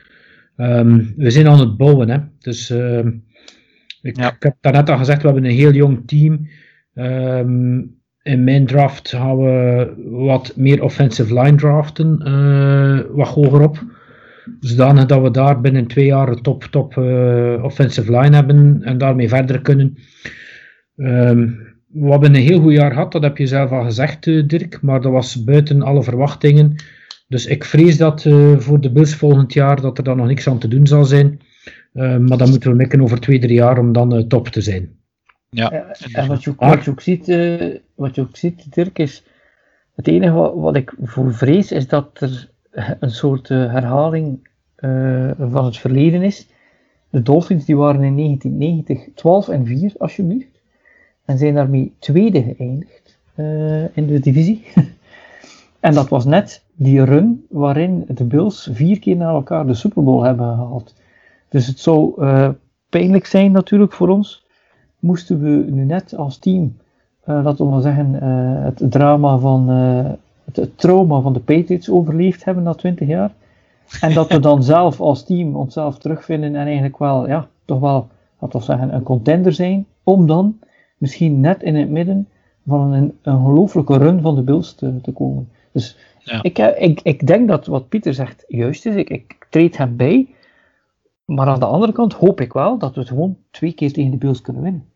[0.56, 2.20] Ehm, we zijn aan het bouwen, hè.
[2.40, 3.08] Dus ehm,
[4.02, 6.48] ik, ik, heb daarnet al gezegd, we hebben een heel jong team.
[6.94, 13.84] Um, in mijn draft gaan we wat meer offensive line draften, uh, wat hoger op.
[14.60, 18.98] Zodanig dat we daar binnen twee jaar een top, top uh, offensive line hebben en
[18.98, 19.98] daarmee verder kunnen.
[20.96, 24.48] Um, we hebben een heel goed jaar gehad, dat heb je zelf al gezegd, uh,
[24.48, 26.76] Dirk, maar dat was buiten alle verwachtingen.
[27.28, 28.22] Dus ik vrees dat
[28.58, 31.40] voor de Bills volgend jaar dat er dan nog niks aan te doen zal zijn.
[31.94, 35.03] maar dan moeten we mikken over twee, drie jaar om dan top te zijn.
[35.54, 35.72] Ja,
[36.14, 39.24] en wat je, wat je, ook ziet, uh, wat je ook ziet, Dirk, is
[39.96, 42.50] het enige wat, wat, ik voor vrees is dat er
[43.00, 44.48] een soort uh, herhaling
[44.80, 46.48] uh, van het verleden is.
[47.10, 50.62] De Dolphins die waren in 1990 12 en 4 alsjeblieft
[51.26, 53.18] en zijn daarmee tweede geëindigd
[53.94, 54.66] in de divisie.
[55.80, 60.04] en dat was net die run waarin de Bills vier keer na elkaar de Super
[60.04, 60.96] Bowl hebben gehaald.
[61.50, 62.24] Dus het zou
[62.90, 64.43] pijnlijk zijn natuurlijk voor ons
[65.04, 66.78] moesten we nu net als team,
[67.28, 70.12] uh, laten we maar zeggen, uh, het drama van, uh,
[70.46, 73.32] het, het, trauma van de Patriots overleefd hebben na 20 jaar.
[74.02, 78.08] En dat we dan zelf als team onszelf terugvinden en eigenlijk wel, ja, toch wel,
[78.40, 80.60] laten we zeggen, een contender zijn, om dan
[80.98, 82.28] misschien net in het midden
[82.68, 85.50] van een, een ongelooflijke run van de Bills te, te komen.
[85.72, 86.44] Dus ja.
[86.44, 90.28] ik, ik, ik denk dat wat Pieter zegt juist is, ik, ik treed hem bij,
[91.26, 94.12] maar aan de andere kant hoop ik wel dat we het gewoon twee keer tegen
[94.12, 94.92] de Bills kunnen winnen.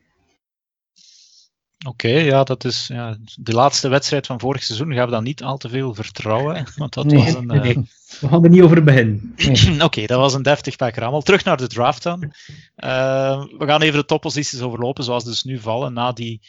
[1.85, 5.43] Oké, ja, dat is ja, de laatste wedstrijd van vorig seizoen gaan we dan niet
[5.43, 6.67] al te veel vertrouwen.
[6.75, 7.83] Want dat nee, was een, nee, uh...
[8.19, 9.35] we gaan er niet over beginnen.
[9.87, 11.21] Oké, dat was een deftig pak rammel.
[11.21, 12.23] Terug naar de draft dan.
[12.23, 16.41] Uh, we gaan even de topposities overlopen zoals dus nu vallen na die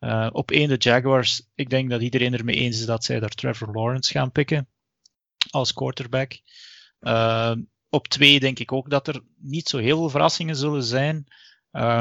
[0.00, 1.42] uh, op één de Jaguars.
[1.54, 4.68] Ik denk dat iedereen ermee eens is dat zij daar Trevor Lawrence gaan pikken
[5.50, 6.40] als quarterback.
[7.88, 11.26] op twee denk ik ook dat er niet zo heel veel verrassingen zullen zijn.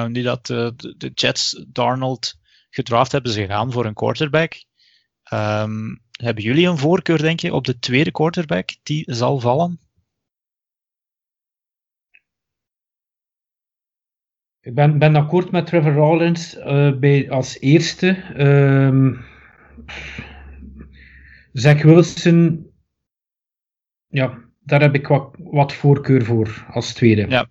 [0.08, 2.36] nu dat de, de Jets Darnold
[2.76, 4.54] gedraft hebben ze gegaan voor een quarterback.
[5.34, 9.80] Um, hebben jullie een voorkeur, denk je, op de tweede quarterback die zal vallen?
[14.60, 18.08] Ik ben, ben akkoord met Trevor Lawrence uh, bij, als eerste.
[18.38, 19.26] Um,
[21.52, 22.72] Zach Wilson,
[24.08, 27.28] ja, daar heb ik wat, wat voorkeur voor als tweede.
[27.28, 27.50] Ja,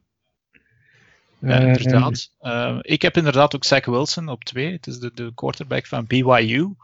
[1.47, 2.31] ja, eh, inderdaad.
[2.41, 4.73] Uh, ik heb inderdaad ook Zach Wilson op twee.
[4.73, 6.75] Het is de, de quarterback van BYU.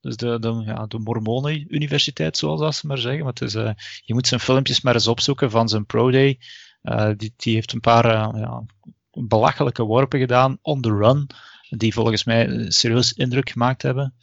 [0.00, 3.22] Dus de, de, ja, de Mormonen-universiteit, zoals ze maar zeggen.
[3.22, 3.70] Maar het is, uh,
[4.04, 6.38] je moet zijn filmpjes maar eens opzoeken van zijn Pro Day.
[6.82, 8.06] Uh, die, die heeft een paar
[8.38, 8.64] ja,
[9.12, 11.26] belachelijke worpen gedaan on the run.
[11.68, 14.14] Die volgens mij serieus indruk gemaakt hebben.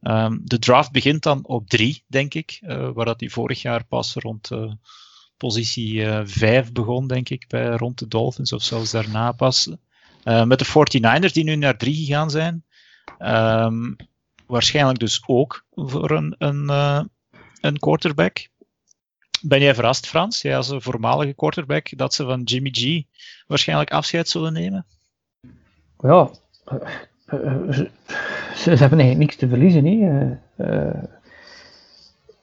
[0.00, 2.58] Um, de draft begint dan op drie, denk ik.
[2.94, 4.50] waar dat die vorig jaar pas rond
[5.38, 9.70] positie uh, eh, 5 begon, denk ik, bij, rond de Dolphins, of zelfs daarna pas.
[10.24, 12.64] Uh, met de 49ers die nu naar 3 gegaan zijn.
[13.18, 13.96] Um,
[14.46, 17.00] waarschijnlijk dus ook voor een, een, uh,
[17.60, 18.48] een quarterback.
[19.42, 23.02] Ben jij verrast, Frans, jij als een voormalige quarterback, dat ze van Jimmy G
[23.46, 24.86] waarschijnlijk afscheid zullen nemen?
[25.98, 26.30] Ja,
[28.56, 30.42] ze, hebben eigenlijk niks te verliezen.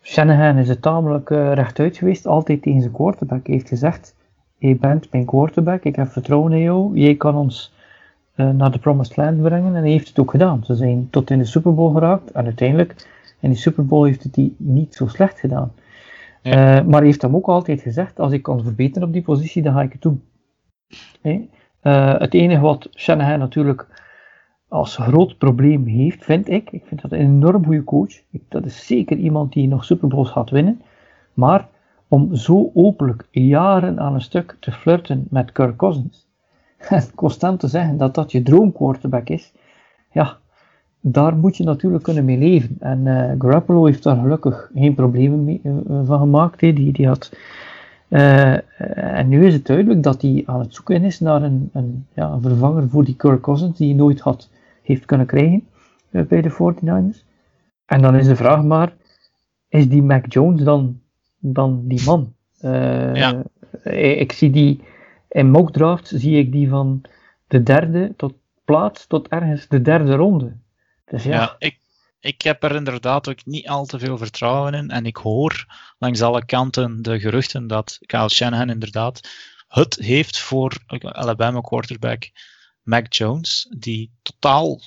[0.05, 3.45] Shanahan is het tamelijk uh, rechtuit geweest, altijd tegen zijn quarterback.
[3.45, 4.15] Hij heeft gezegd,
[4.57, 7.73] je bent mijn quarterback, ik heb vertrouwen in jou, jij kan ons
[8.35, 9.75] uh, naar de Promised Land brengen.
[9.75, 10.63] En hij heeft het ook gedaan.
[10.63, 13.07] Ze zijn tot in de Super Bowl geraakt en uiteindelijk
[13.39, 15.73] in die Super Bowl heeft het die niet zo slecht gedaan.
[16.41, 16.51] Ja.
[16.51, 19.61] Uh, maar hij heeft hem ook altijd gezegd, als ik kan verbeteren op die positie,
[19.61, 20.23] dan ga ik het doen.
[21.21, 21.49] Hey?
[22.17, 23.87] het enige wat Shanahan natuurlijk
[24.75, 26.71] als groot probleem heeft, vind ik.
[26.71, 28.21] Ik vind dat een enorm goede coach.
[28.49, 30.81] dat is zeker iemand die nog Super Bowls gaat winnen.
[31.33, 31.67] Maar
[32.07, 36.27] om zo openlijk jaren aan een stuk te flirten met Kirk Cousins
[36.77, 39.53] en constant te zeggen dat dat je droomquarterback is,
[40.11, 40.37] ja,
[41.01, 42.77] daar moet je natuurlijk kunnen mee leven.
[42.79, 45.73] En uh, Garoppolo heeft daar gelukkig geen problemen mee, uh,
[46.03, 46.59] van gemaakt.
[46.59, 47.31] Die, die had,
[48.07, 52.29] en nu is het duidelijk dat hij aan het zoeken is naar een, een, ja,
[52.29, 54.49] een vervanger voor die Kirk Cousins die hij nooit had
[54.85, 55.67] heeft kunnen krijgen
[56.11, 57.23] uh, bij de 49ers.
[57.85, 58.93] En dan is de vraag maar,
[59.69, 61.01] is die Mac Jones dan,
[61.39, 62.33] dan die man?
[62.61, 63.43] Uh, ja.
[63.91, 64.83] Ik zie die,
[65.29, 67.01] in mock draft zie ik die van
[67.47, 68.33] de derde tot
[68.65, 70.57] plaats tot ergens de derde ronde.
[71.05, 71.79] Dus ja, ja ik,
[72.19, 74.89] ik heb er inderdaad ook niet al te veel vertrouwen in.
[74.89, 75.65] En ik hoor
[75.97, 79.29] langs alle kanten de geruchten dat Kyle Shanahan inderdaad
[79.67, 82.29] het heeft voor Alabama quarterback
[82.85, 84.81] Mac Jones, die totaal,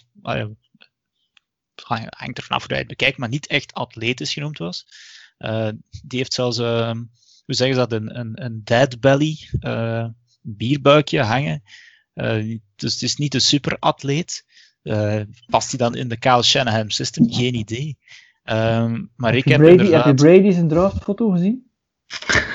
[2.09, 4.87] hangt er vanaf hoe je het bekijkt, maar niet echt atletisch genoemd was.
[6.03, 7.07] die heeft zelfs, hoe
[7.47, 9.37] zeggen ze dat, een, een, een dead belly,
[10.43, 11.63] bierbuikje hangen.
[12.77, 14.45] dus het is niet een superatleet.
[14.83, 17.33] Uh, past hij dan in de Kyle Shanahan system?
[17.33, 17.99] Geen idee.
[18.45, 20.05] Um, maar heb ik heb Brady, inderdaad...
[20.05, 21.68] Heb je Brady zijn draftfoto gezien?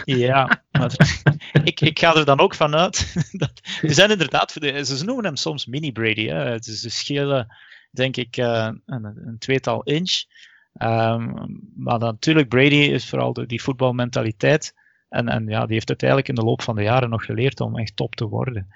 [0.06, 0.95] Ja, maar
[1.64, 3.14] ik, ik ga er dan ook vanuit.
[3.32, 4.51] Dat, ze zijn inderdaad,
[4.84, 6.28] ze noemen hem soms mini Brady.
[6.28, 6.49] Hè.
[6.51, 7.56] Het is, ze schelen,
[7.91, 10.24] denk ik, uh, een, een, tweetal inch.
[10.82, 11.34] Um,
[11.76, 14.74] maar natuurlijk, Brady is vooral de, die voetbalmentaliteit.
[15.10, 17.78] En, en ja, die heeft uiteindelijk in de loop van de jaren nog geleerd om
[17.78, 18.68] echt top te worden.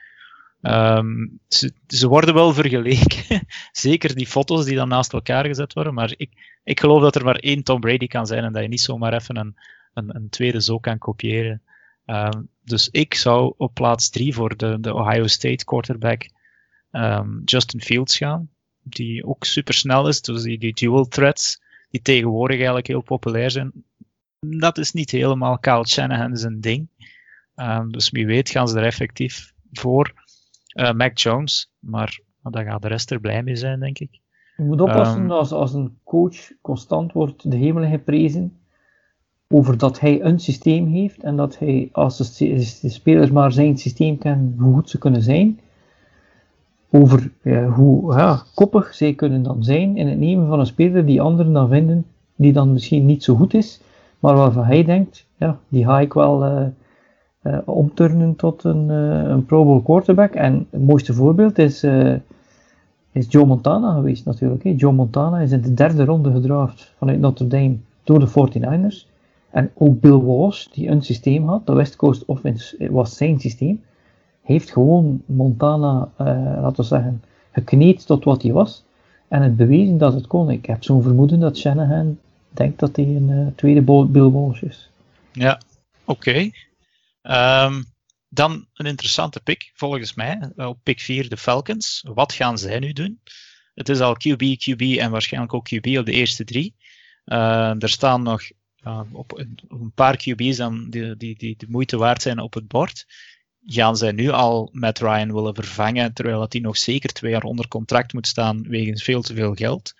[0.61, 3.47] Um, ze, ze, worden wel vergeleken.
[3.71, 5.93] Zeker die foto's die dan naast elkaar gezet worden.
[5.93, 8.67] Maar ik, ik geloof dat er maar één Tom Brady kan zijn en dat je
[8.67, 9.55] niet zomaar even een,
[9.97, 11.61] een, een tweede zo kan kopiëren.
[12.05, 16.29] Um, dus ik zou op plaats drie voor de, de Ohio State quarterback
[16.91, 18.49] um, Justin Fields gaan.
[18.83, 20.21] Die ook super snel is.
[20.21, 23.71] Dus die, die dual threats, die tegenwoordig eigenlijk heel populair zijn.
[24.39, 26.89] Dat is niet helemaal Kyle Shanahan zijn ding.
[27.87, 30.13] dus wie weet gaan ze er effectief voor.
[30.73, 34.19] Uh, Mac Jones, maar daar gaat de rest er blij mee zijn, denk ik.
[34.57, 38.57] Je moet oppassen als, als een coach constant wordt de hemel geprezen
[39.49, 44.17] over dat hij een systeem heeft en dat hij, als de, spelers maar zijn systeem
[44.17, 45.59] kennen, hoe goed ze kunnen zijn,
[46.91, 51.05] over ja, hoe ja, koppig zij kunnen dan zijn in het nemen van een speler
[51.05, 53.81] die anderen dan vinden, die dan misschien niet zo goed is,
[54.19, 56.65] maar waarvan hij denkt, ja, die ga ik wel uh,
[57.43, 60.33] uh, omturnen tot een, uh, een Pro Bowl quarterback.
[60.33, 61.83] En het mooiste voorbeeld is,
[63.11, 64.63] is Joe Montana geweest natuurlijk.
[64.63, 64.73] Hè.
[64.77, 69.16] Joe Montana is in de derde ronde gedraft vanuit Notre Dame door de 49ers.
[69.57, 73.83] En ook Bill Walsh, die een systeem had, de West Coast Offense was zijn systeem,
[74.43, 76.27] heeft gewoon Montana, uh,
[76.61, 78.83] laten we zeggen, gekneed tot wat hij was.
[79.27, 80.49] En het bewezen dat het kon.
[80.49, 84.89] Ik heb zo'n vermoeden dat Shanahan denkt dat hij een uh, tweede Bill Walsh is.
[85.31, 85.61] Ja,
[86.05, 86.49] oké.
[87.21, 87.85] Um,
[88.29, 90.51] dan een interessante pick, volgens mij.
[90.55, 92.03] Op pick 4 de Falcons.
[92.13, 93.19] Wat gaan zij nu doen?
[93.73, 96.75] Het is al QB, QB en waarschijnlijk ook QB op de eerste drie.
[97.25, 98.41] Uh, er staan nog
[99.11, 102.53] op, een, op, een, paar QB's dan die, die, die de moeite waard zijn op
[102.53, 103.05] het bord.
[103.65, 107.67] Gaan zij nu al Matt Ryan willen vervangen, terwijl hij nog zeker twee jaar onder
[107.67, 109.93] contract moet staan wegens veel te veel geld?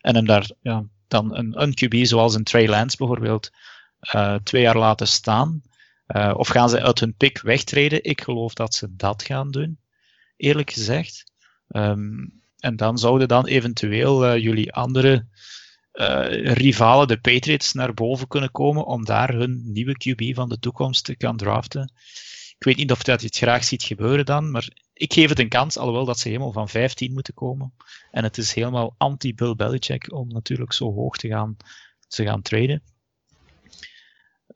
[0.00, 3.50] En hem daar ja, dan een, een QB zoals een Trey Lance bijvoorbeeld
[4.14, 5.62] uh, twee jaar laten staan?
[6.08, 8.04] Uh, of gaan ze uit hun pick wegtreden?
[8.04, 9.78] Ik geloof dat ze dat gaan doen,
[10.36, 11.24] eerlijk gezegd.
[11.68, 15.26] Um, en dan zouden dan eventueel uh, jullie andere
[15.92, 20.58] uh, rivalen, de Patriots, naar boven kunnen komen om daar hun nieuwe QB van de
[20.58, 21.92] toekomst te gaan draften.
[22.58, 25.38] Ik weet niet of dat je het graag ziet gebeuren dan, maar ik geef het
[25.38, 27.74] een kans, alhoewel dat ze helemaal van 15 moeten komen.
[28.10, 31.56] En het is helemaal anti-Bill Belichick om natuurlijk zo hoog te gaan,
[32.08, 32.82] te gaan traden.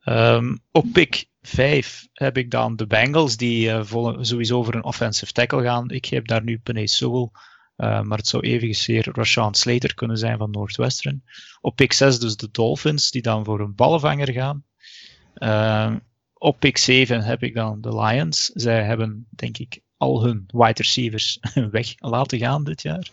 [0.04, 5.32] Um, op pick 5 heb ik dan de Bengals, die uh, sowieso voor een offensive
[5.32, 5.90] tackle gaan.
[5.90, 7.28] Ik heb daar nu Penay Sewell,
[7.76, 11.24] uh, maar het zou eventueel weer Rashawn Slater kunnen zijn van Northwestern.
[11.60, 14.64] Op pick 6 dus de Dolphins, die dan voor een balvanger gaan.
[15.34, 15.94] Uh,
[16.34, 18.44] op pick 7 heb ik dan de Lions.
[18.54, 21.38] Zij hebben, denk ik, al hun wide receivers
[21.70, 23.10] weg laten gaan dit jaar.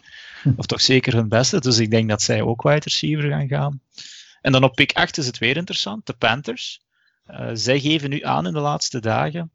[0.56, 1.60] Of toch zeker hun beste.
[1.60, 3.82] Dus ik denk dat zij ook wide receiver gaan gaan.
[4.42, 6.82] En dan op pick 8 is het weer interessant, de Panthers.
[7.28, 9.52] Uh, zij geven nu aan in de laatste dagen,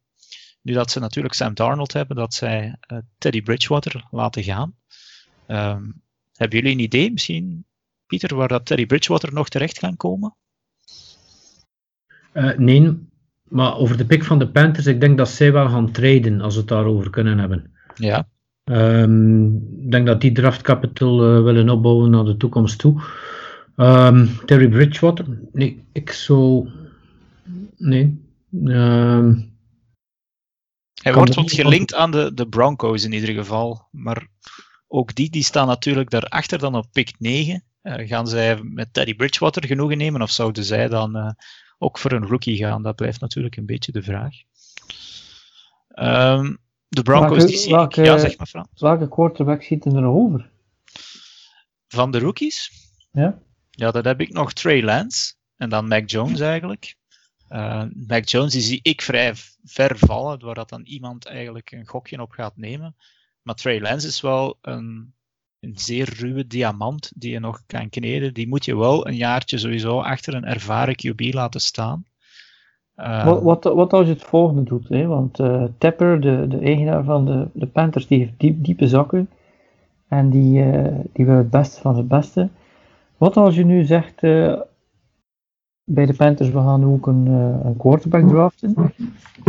[0.69, 4.75] nu dat ze natuurlijk Sam Darnold hebben, dat zij uh, Teddy Bridgewater laten gaan.
[5.47, 6.03] Um,
[6.35, 7.65] hebben jullie een idee misschien,
[8.07, 10.35] Pieter, waar dat Teddy Bridgewater nog terecht kan komen?
[12.35, 12.99] Uh, nee,
[13.43, 16.55] maar over de pick van de Panthers, ik denk dat zij wel gaan traden als
[16.55, 17.73] we het daarover kunnen hebben.
[17.95, 18.29] Ja.
[18.65, 23.03] Um, ik denk dat die draft capital willen opbouwen naar de toekomst toe.
[23.77, 26.69] Um, Terry Bridgewater, nee, ik zou
[27.79, 28.27] Nee.
[31.09, 33.89] Hij wordt wat gelinkt aan de, de Broncos in ieder geval.
[33.91, 34.27] Maar
[34.87, 37.65] ook die, die staan natuurlijk daarachter dan op pick 9.
[37.83, 41.31] Uh, gaan zij met Teddy Bridgewater genoegen nemen of zouden zij dan uh,
[41.79, 42.83] ook voor een rookie gaan?
[42.83, 44.35] Dat blijft natuurlijk een beetje de vraag.
[45.95, 48.81] Um, de Broncos welke, die zie welke, Ja, zeg maar Frans.
[48.81, 50.51] Welke quarterback zitten er nog over?
[51.89, 52.71] Van de rookies?
[53.13, 53.39] Ja.
[53.71, 55.35] Ja, dat heb ik nog Trey Lance.
[55.57, 56.97] En dan Mac Jones eigenlijk.
[57.51, 57.85] Uh,
[58.25, 59.33] Jones die zie ik vrij
[59.65, 62.97] ver vallen, waar dat dan iemand eigenlijk een gokje op gaat nemen.
[63.43, 65.13] Maar Trey Lance is wel een,
[65.61, 68.35] een zeer ruwe diamant die je nog kan kneden.
[68.35, 72.05] Die moet je wel een jaartje sowieso achter een ervaren QB laten staan.
[72.97, 74.89] Uh, wat, wat, wat, als je het volgende doet?
[74.89, 75.07] Hè?
[75.07, 79.31] Want uh, Tepper, de, de eigenaar van de, de Panthers, die heeft diep, diepe zakken.
[80.09, 80.65] En die,
[81.13, 82.49] die wil het beste van het beste.
[83.17, 84.61] Wat als je nu zegt uh,
[85.89, 88.75] bij de Panthers, we gaan ook een, uh, een quarterback draften,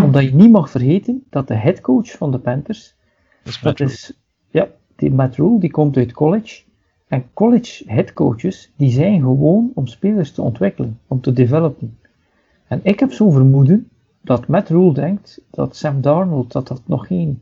[0.03, 2.95] omdat je niet mag vergeten dat de headcoach van de Panthers,
[3.43, 4.19] Dat is dat is,
[4.49, 6.63] ja, die Matt Rule, die komt uit college.
[7.07, 11.97] En college headcoaches, die zijn gewoon om spelers te ontwikkelen, om te developen.
[12.67, 13.89] En ik heb zo'n vermoeden
[14.21, 17.41] dat Matt Rule denkt dat Sam Darnold, dat dat nog geen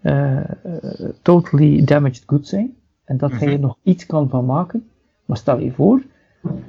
[0.00, 2.74] eh, eh, totally damaged goods zijn.
[3.04, 4.88] En dat hij er nog iets kan van maken.
[5.24, 6.02] Maar stel je voor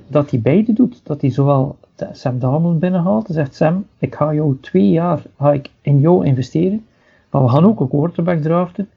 [0.07, 1.01] dat hij beide doet.
[1.03, 1.77] Dat hij zowel
[2.11, 6.25] Sam Darnold binnenhaalt en zegt Sam, ik ga jou twee jaar ga ik in jou
[6.25, 6.85] investeren.
[7.29, 8.89] Maar we gaan ook een quarterback draften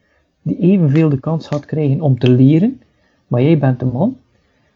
[0.42, 2.80] die evenveel de kans gaat krijgen om te leren.
[3.26, 4.16] Maar jij bent de man.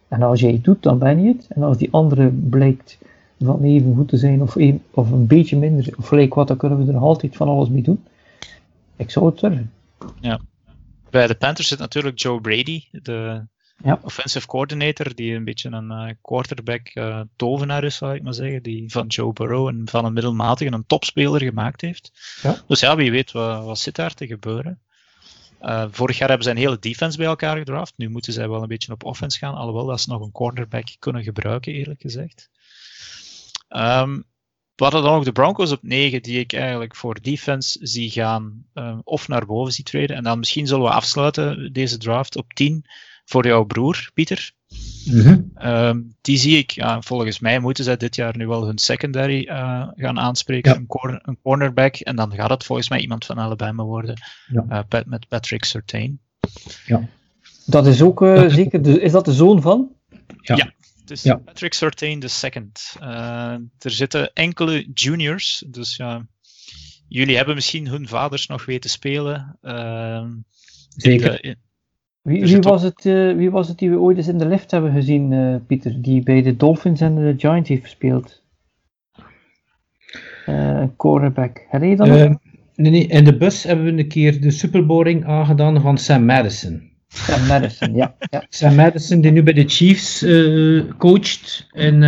[0.09, 1.47] En als jij het doet, dan ben je het.
[1.49, 2.99] En als die andere blijkt
[3.41, 6.57] van even goed te zijn of een, of een beetje minder, of gelijk wat, dan
[6.57, 8.05] kunnen we er altijd van alles mee doen.
[8.97, 9.73] Ik zou het durven.
[11.11, 13.43] Bij de Panthers zit natuurlijk Joe Brady, de
[13.85, 13.99] Ja.
[14.03, 18.63] offensive coordinator, die een beetje een eh, quarterback eh, tovenaar is, zou ik maar zeggen.
[18.63, 22.13] Die van Joe Burrow en van een middelmatige een topspeler gemaakt heeft.
[22.43, 22.63] Ja.
[22.67, 24.81] Dus ja, wie weet wat, wat zit daar te gebeuren.
[25.59, 27.93] Eh, vorig jaar hebben ze een hele defense bij elkaar gedraft.
[27.97, 30.87] Nu moeten zij wel een beetje op offense gaan, alhoewel dat ze nog een cornerback
[30.99, 32.51] kunnen gebruiken, eerlijk gezegd.
[33.69, 34.21] Ehm
[34.77, 38.67] we hadden dan ook de Broncos op 9, die ik eigenlijk voor defense zie gaan
[39.05, 40.17] of naar boven zie treden.
[40.17, 42.85] En dan misschien zullen we afsluiten deze draft op 10
[43.27, 44.53] voor jouw broer, Pieter.
[45.05, 45.41] Mhm.
[45.55, 49.45] Ehm, die zie ik, ja, volgens mij moeten zij dit jaar nu wel hun secondary
[49.45, 50.77] eh, gaan aanspreken, Ja.
[50.79, 51.95] een, corner, een cornerback.
[51.97, 54.21] En dan gaat het volgens mij iemand van Alabama worden,
[54.53, 54.65] Ja.
[54.69, 56.21] eh, Pat- met Patrick Surtain.
[57.67, 59.91] Dat is ook eh, zeker, de, is dat de zoon van?
[60.41, 60.73] Ja.
[61.05, 61.37] Dus Ja.
[61.37, 62.97] Patrick Surtain the second.
[63.01, 66.27] Eh, er zitten enkele juniors, dus ja,
[67.09, 69.59] jullie hebben misschien hun vaders nog weten spelen.
[69.63, 70.45] Ehm, in
[70.89, 71.31] Zeker.
[71.31, 71.57] de- in-
[72.27, 74.47] Wie, Er wie, was het, eh, wie was het die we ooit eens in de
[74.49, 76.03] lift hebben gezien, eh, Pieter?
[76.03, 78.43] Die bij de Dolphins en de Giants heeft gespeeld.
[80.47, 81.67] Een cornerback.
[81.69, 82.39] Herinner je dat nog?
[82.77, 86.83] Nee, nee, in de bus hebben we een keer de Superboring aangedaan van Sam Madison.
[87.09, 88.15] Sam Madison, ja.
[88.31, 88.45] ja.
[88.59, 90.25] Sam Madison, die nu bij de Chiefs
[90.99, 92.03] coacht in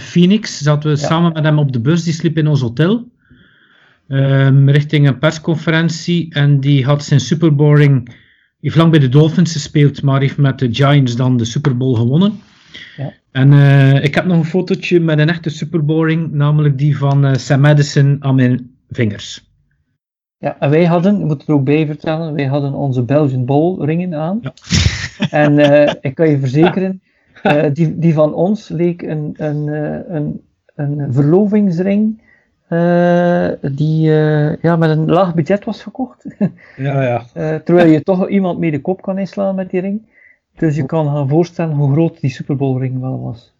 [0.00, 1.06] Phoenix, zaten we Ja.
[1.06, 2.04] samen met hem op de bus.
[2.04, 3.12] Die sliep in ons hotel.
[4.08, 6.34] ehm, richting een persconferentie.
[6.34, 8.22] En die had zijn Superboring.
[8.64, 11.94] Heeft lang bij de Dolphins gespeeld, maar heeft met de Giants dan de Super Bowl
[11.94, 12.40] gewonnen.
[12.96, 13.12] Ja.
[13.30, 17.34] En eh, ik heb nog een fotootje met een echte Superboring, namelijk die van eh,
[17.34, 19.52] Sam Madison aan mijn vingers.
[20.38, 23.84] Ja, en wij hadden, ik moet er ook bij vertellen, wij hadden onze Belgian Bowl
[23.84, 24.38] ringen aan.
[24.42, 24.52] Ja.
[25.30, 27.02] En eh, ik kan je verzekeren,
[27.72, 29.66] die, die van ons leek een, een,
[30.14, 30.40] een,
[30.74, 32.22] een verlovingsring
[32.74, 36.24] eh, die eh, ja, met een laag budget was gekocht.
[36.76, 37.24] Ja, ja.
[37.34, 40.02] Eh, terwijl je toch iemand mee de kop kan inslaan met die ring.
[40.56, 43.54] Dus je kan gaan voorstellen hoe groot die Super Bowl ring wel was.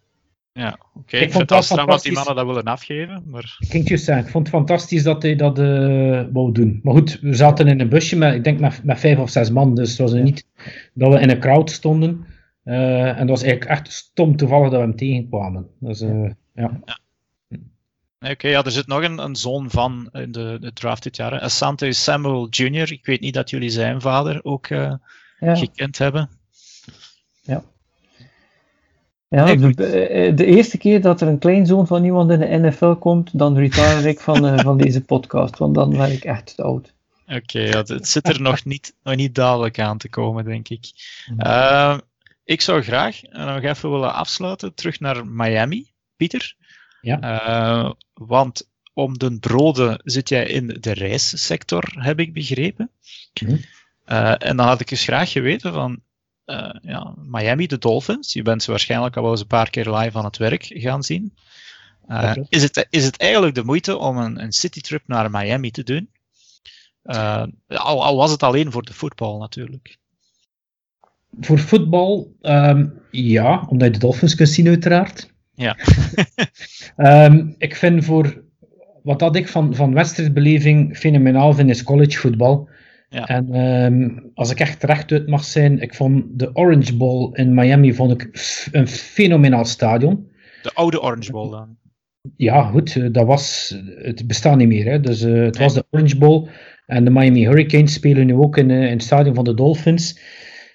[0.52, 1.16] ja, oké.
[1.16, 2.14] Ik Ik vond vind het straf dat die fantastisch.
[2.14, 5.58] mannen dat willen afgeven, maar Ik juist zeggen, ik vond het fantastisch dat hij dat
[5.58, 6.80] eh wou doen.
[6.82, 9.50] Maar goed, we zaten in een busje met, ik denk met, met vijf of zes
[9.50, 10.46] man, dus het was niet
[10.94, 12.26] dat we in een crowd stonden.
[12.64, 15.66] Eh, en dat was eigenlijk echt stom toevallig dat we hem tegenkwamen.
[15.78, 16.80] Dus, eh, ja.
[18.30, 21.40] Oké, ja, er zit nog een, een zoon van in de, de draft dit jaar.
[21.40, 22.92] Asante Samuel Jr.
[22.92, 24.92] Ik weet niet dat jullie zijn vader ook eh,
[25.38, 26.30] Ja, gekend hebben.
[27.42, 27.62] ja
[29.44, 29.80] Nee, de, goed.
[29.80, 33.56] eh, de eerste keer dat er een kleinzoon van iemand in de NFL komt, dan
[33.56, 36.92] retire ik van, eh, van deze podcast, want dan ben ik echt te oud.
[37.26, 40.90] Oké, ja, het- zit er nog niet, nog niet dadelijk aan te komen, denk ik.
[41.38, 41.98] Eh,
[42.44, 46.54] ik zou graag eh, nog even willen afsluiten, terug naar Miami, Pieter.
[47.04, 47.20] Ja.
[47.20, 52.90] Eh, want om de broden zit jij in de reissector, heb ik begrepen.
[53.42, 53.56] Mhm.
[54.04, 56.00] Eh, en dan had ik eens graag geweten van
[56.44, 58.32] eh, ja, Miami, de Dolphins.
[58.32, 61.02] Je bent ze waarschijnlijk al wel eens een paar keer live aan het werk gaan
[61.02, 61.34] zien.
[62.48, 66.10] Is, het, is het eigenlijk de moeite om een, een citytrip naar Miami te doen?
[67.66, 69.98] Al, al was het alleen voor de voetbal natuurlijk.
[71.40, 75.33] Voor voetbal, ehm, ja, omdat je de Dolphins kunt zien uiteraard.
[75.54, 75.76] Ja.
[76.96, 78.42] Ehm, ik vind voor,
[79.02, 82.68] wat dat ik van, van wedstrijdbeleving fenomenaal vind, is collegevoetbal.
[83.08, 83.26] Ja.
[83.26, 87.54] En ehm, als ik echt recht uit mag zijn, ik vond de Orange Bowl in
[87.54, 88.28] Miami vond ik
[88.72, 90.28] een fenomenaal stadion.
[90.62, 91.76] De oude Orange Bowl dan.
[92.36, 94.84] Ja, goed, eh, dat was, het bestaat niet meer.
[94.90, 95.00] Hè.
[95.00, 95.64] Dus eh, het Nee.
[95.64, 96.48] was de Orange Bowl.
[96.86, 100.20] En de Miami Hurricanes spelen nu ook in, eh, in het stadion van de Dolphins.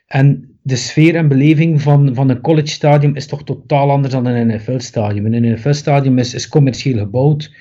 [0.08, 4.26] En de sfeer en beleving van, van een college stadion is toch totaal anders dan
[4.26, 5.34] een NFL-stadion.
[5.34, 7.52] Een NFL-stadion is, is commercieel gebouwd.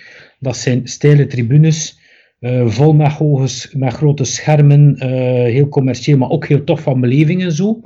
[0.40, 1.98] Dat zijn steile tribunes,
[2.40, 5.08] eh, vol met, met grote schermen, eh,
[5.52, 7.80] heel commercieel, maar ook heel tof van beleving en zo.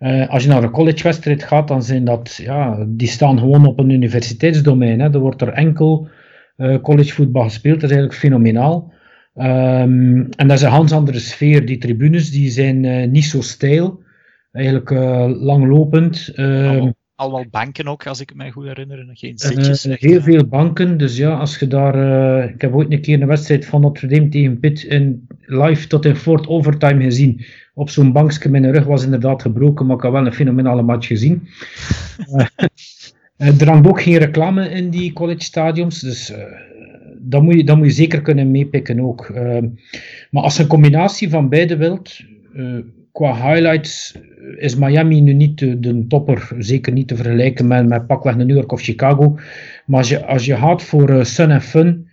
[0.00, 3.78] Uh, als je naar een collegewedstrijd gaat, dan zijn dat, ja, die staan gewoon op
[3.78, 5.00] een universiteitsdomein.
[5.00, 5.12] Hè.
[5.12, 6.08] Er wordt er enkel
[6.82, 8.92] collegevoetbal gespeeld, dat is eigenlijk fenomenaal.
[9.34, 11.66] Um, en dat is een ganz andere sfeer.
[11.66, 14.02] Die tribunes die zijn niet zo steil,
[14.58, 14.90] eigenlijk
[15.40, 16.32] langlopend.
[16.36, 19.82] Allemaal, allemaal, banken ook, als ik me goed herinner, geen zitjes.
[19.82, 21.94] heel veel banken, dus ja, als je daar...
[22.48, 26.04] ik heb ooit een keer een wedstrijd van Notre Dame tegen Pitt in, live tot
[26.04, 27.44] in Fort Overtime gezien
[27.74, 28.48] op zo'n bankje.
[28.48, 31.48] Mijn rug was inderdaad gebroken, maar ik had wel een fenomenale match gezien.
[33.60, 36.32] er hangt ook geen reclame in die college stadiums, dus
[37.18, 39.28] dat, moet je, dat moet je zeker kunnen meepikken ook.
[39.28, 39.58] Uh,
[40.30, 42.20] maar als je een combinatie van beide wilt,
[43.18, 44.14] qua highlights
[44.56, 48.50] is Miami nu niet de, de, topper, zeker niet te vergelijken met, met pakweg New
[48.50, 49.38] York of Chicago.
[49.86, 52.06] Maar als je, als je gaat voor sun en fun,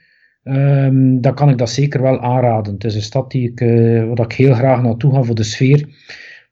[0.47, 2.73] Um, dan kan ik dat zeker wel aanraden.
[2.73, 5.43] Het is een stad die ik, uh, waar ik heel graag naartoe ga voor de
[5.43, 5.87] sfeer.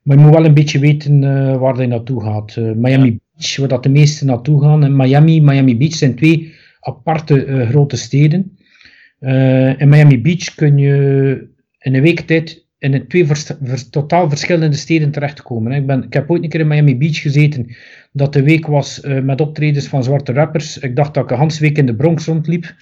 [0.01, 2.55] Maar je moet wel een beetje weten uh, waar je naartoe gaat.
[2.55, 4.83] Miami Beach, waar dat de meesten naartoe gaan.
[4.83, 8.57] En Miami, Miami Beach zijn twee aparte grote steden.
[9.77, 11.47] in Miami Beach kun je
[11.79, 13.27] in een week tijd in twee
[13.89, 15.71] totaal verschillende steden terechtkomen.
[15.71, 17.75] Ik, ben, ik heb ooit een keer in Miami Beach gezeten,
[18.11, 20.77] dat de week was uh, met optredens van zwarte rappers.
[20.77, 22.73] Ik dacht dat ik een Hans week in de Bronx rondliep.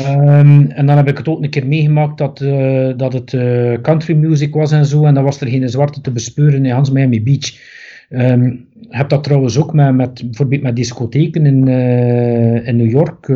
[0.00, 3.80] um, en dan heb ik het ook een keer meegemaakt dat, uh, dat het uh,
[3.82, 6.90] country music was en zo, en dan was er geen zwarte te bespeuren in Hans
[6.90, 7.58] Miami Beach.
[8.10, 11.68] Um, heb dat trouwens ook met, met, bijvoorbeeld met discotheken in,
[12.64, 13.28] in New York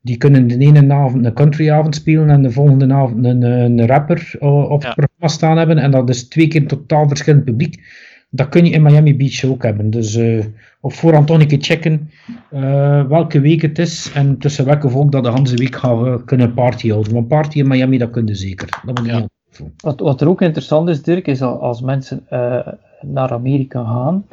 [0.00, 4.36] die kunnen de ene avond een countryavond spelen en de volgende avond een, een rapper
[4.40, 5.78] op het programma staan hebben.
[5.78, 7.82] En dat is twee keer totaal verschillend publiek.
[8.30, 9.90] Dat kun je in Miami Beach ook hebben.
[9.90, 10.44] Dus uh,
[10.80, 12.10] op voorhand toch een keer checken
[12.52, 16.54] uh, welke week het is en tussen welke volk dat de hele week gaan kunnen
[16.54, 17.12] party houden.
[17.12, 18.68] Want party in Miami, dat kun je zeker.
[18.84, 19.26] Dat moet ja.
[19.76, 22.66] wat, wat er ook interessant is, Dirk, is als mensen uh,
[23.00, 24.26] naar Amerika gaan.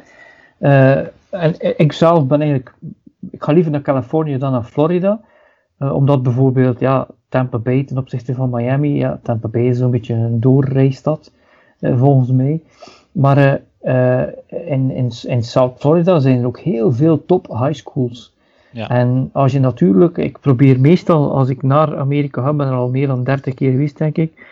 [1.30, 2.74] en ik zelf ben eigenlijk,
[3.30, 5.20] ik ga liever naar Californië dan naar Florida.
[5.78, 9.90] Uh, omdat bijvoorbeeld ja, Tampa Bay ten opzichte van Miami, ja, Tampa Bay is zo'n
[9.90, 11.32] beetje een doorreisstad,
[11.80, 12.62] uh, volgens mij.
[13.12, 14.22] Maar uh,
[14.66, 18.34] in, in, in South Florida zijn er ook heel veel top high schools.
[18.72, 18.88] Ja.
[18.88, 22.90] En als je natuurlijk, ik probeer meestal als ik naar Amerika ga, ben er al
[22.90, 24.46] meer dan 30 keer geweest denk ik,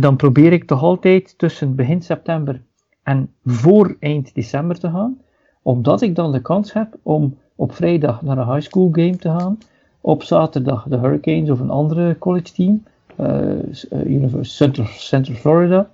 [0.00, 2.60] dan probeer ik toch altijd tussen begin september
[3.02, 5.18] en voor eind december te gaan,
[5.62, 9.28] omdat ik dan de kans heb om op vrijdag naar een high school game te
[9.28, 9.58] gaan
[10.04, 12.82] op zaterdag de Hurricanes of een andere college team,
[13.20, 15.90] uh, Central, Central Florida.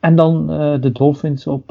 [0.00, 1.70] En dan uh, de Dolphins op,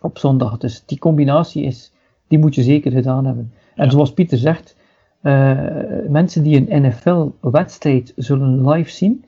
[0.00, 0.58] op zondag.
[0.58, 1.92] Dus die combinatie is,
[2.26, 3.52] die moet je zeker gedaan hebben.
[3.74, 3.90] En ja.
[3.90, 4.76] zoals Pieter zegt,
[6.08, 9.24] mensen die een NFL-wedstrijd zullen live zien,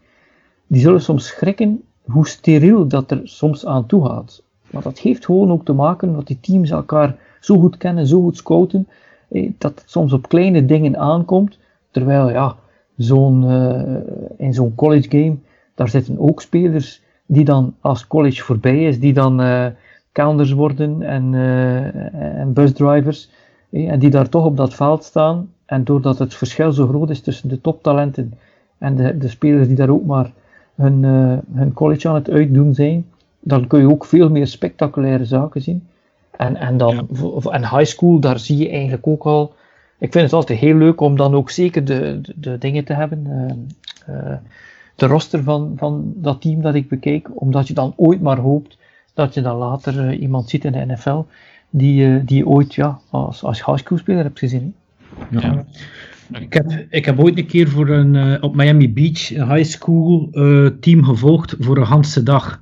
[0.66, 4.42] die zullen soms schrikken hoe steriel dat er soms aan toe gaat.
[4.70, 8.22] Maar dat heeft gewoon ook te maken dat die teams elkaar zo goed kennen, zo
[8.22, 8.94] goed scouten, eh,
[9.58, 11.58] dat het soms op kleine dingen aankomt,
[11.90, 12.56] terwijl ja,
[12.96, 13.96] zo'n, uh,
[14.36, 15.36] in zo'n college game,
[15.74, 19.66] daar zitten ook spelers die dan als college voorbij is, die dan uh,
[20.54, 23.30] worden en, uh, en busdrivers,
[23.70, 25.52] eh, en die daar toch op dat veld staan.
[25.64, 28.34] En doordat het verschil zo groot is tussen de toptalenten
[28.78, 30.32] en de, de spelers die daar ook maar
[30.74, 33.06] hun college aan het uitdoen zijn,
[33.40, 35.86] dan kun je ook veel meer spectaculaire zaken zien.
[36.39, 37.09] En, en, dan,
[37.45, 37.51] ja.
[37.51, 39.55] en high school, daar zie je eigenlijk ook al.
[39.99, 42.93] Ik vind het altijd heel leuk om dan ook zeker de, de, de dingen te
[42.93, 43.27] hebben.
[43.27, 44.32] Uh, uh,
[44.94, 47.28] de roster van, van dat team dat ik bekeek.
[47.35, 48.78] Omdat je dan ooit maar hoopt
[49.15, 51.23] dat je dan later uh, iemand ziet in de NFL.
[51.70, 54.74] Die, die ooit ja, als, als high school speler hebt gezien.
[55.31, 55.65] Ja.
[56.40, 60.28] Ik heb, ik heb ooit een keer voor een, op Miami Beach een high school
[60.81, 62.60] team gevolgd voor een ganse dag.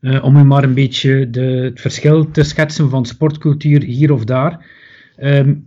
[0.00, 4.24] Uh, om u maar een beetje de, het verschil te schetsen van sportcultuur hier of
[4.24, 4.66] daar.
[5.16, 5.64] Um,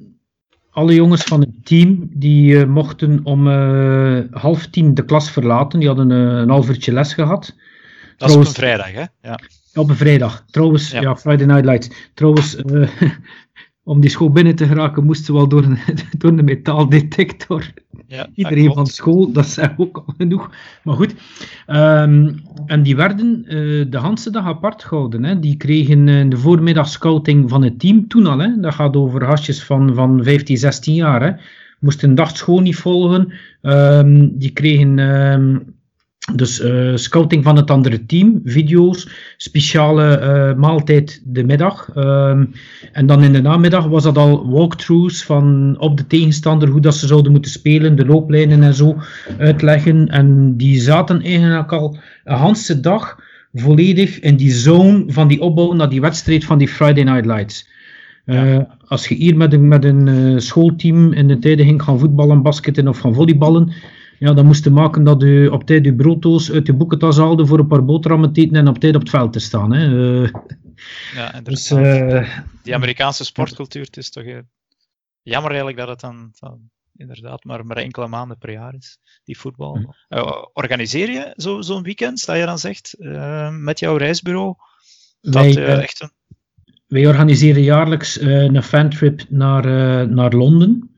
[0.70, 5.80] alle jongens van het team die uh, mochten om uh, half tien de klas verlaten.
[5.80, 7.56] Die hadden een half uurtje les gehad.
[8.18, 9.30] Dat Trouwens, is op een vrijdag, hè?
[9.30, 9.40] Ja.
[9.74, 10.44] Op een vrijdag.
[10.52, 11.90] Trouwens, ja, ja Friday Night Lights.
[12.14, 12.56] Trouwens,
[13.84, 15.78] om die school binnen te geraken, moesten ze wel door een,
[16.18, 17.74] door een metaaldetector.
[18.08, 20.50] Ja, Iedereen van school, dat is ook al genoeg.
[20.84, 21.16] Maar goed.
[21.68, 23.52] Um, en die werden uh,
[23.90, 25.24] de hele dag apart gehouden.
[25.24, 25.40] Hè.
[25.40, 28.38] Die kregen uh, de voormiddag scouting van het team toen al.
[28.38, 28.60] Hè.
[28.60, 31.24] Dat gaat over hasjes van, van 15, 16 jaar.
[31.24, 31.32] Hè.
[31.80, 33.34] Moesten een dag school niet volgen.
[33.62, 35.00] Um, die kregen...
[35.00, 35.80] Um,
[36.36, 39.08] dus uh, scouting van het andere team, video's,
[39.38, 41.90] speciale uh, maaltijd de middag.
[41.96, 42.52] Um,
[42.92, 46.96] en dan in de namiddag was dat al walkthroughs van op de tegenstander, hoe dat
[46.96, 48.98] ze zouden moeten spelen, de looplijnen en zo
[49.38, 50.08] uitleggen.
[50.08, 53.20] En die zaten eigenlijk al een hele dag
[53.54, 57.70] volledig in die zone van die opbouw naar die wedstrijd van die Friday Night Lights.
[58.26, 58.58] Uh,
[58.88, 62.88] Als je hier met een, met een schoolteam in de tijden ging gaan voetballen, basketten
[62.88, 63.74] of gaan volleyballen,
[64.22, 67.46] ja, dan moest je maken dat je op tijd je brooddoos uit je boekentas haalde
[67.46, 69.74] voor een paar boterhammen te eten en op tijd op het veld te staan.
[69.74, 69.88] Hè.
[69.88, 70.30] Uh,
[71.14, 71.42] ja.
[71.42, 71.68] Dus,
[72.64, 74.24] die Amerikaanse sportcultuur, het is toch
[75.22, 76.60] jammer eigenlijk dat het dan, dan
[76.96, 79.76] inderdaad maar, maar enkele maanden per jaar is, die voetbal.
[79.76, 79.94] Mm.
[80.10, 82.96] Uh, organiseer je zo'n zo weekend, dat je dan zegt,
[83.50, 84.56] met jouw reisbureau?
[85.22, 86.12] Dat, wij, echt een...
[86.88, 89.66] wij organiseren jaarlijks een fantrip naar,
[90.10, 90.91] naar Londen.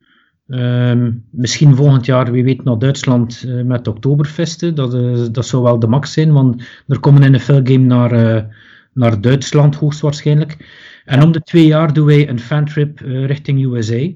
[0.48, 4.76] Ehm, misschien volgend jaar, wie weet, naar Duitsland met Oktoberfesten.
[4.76, 4.91] Dat,
[5.34, 8.48] dat zou wel de max zijn, want er komen in een filmgame naar,
[8.94, 10.57] naar Duitsland hoogstwaarschijnlijk.
[11.06, 14.10] En om de twee jaar doen wij een fantrip richting USA.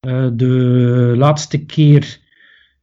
[0.00, 2.18] Eh, de laatste keer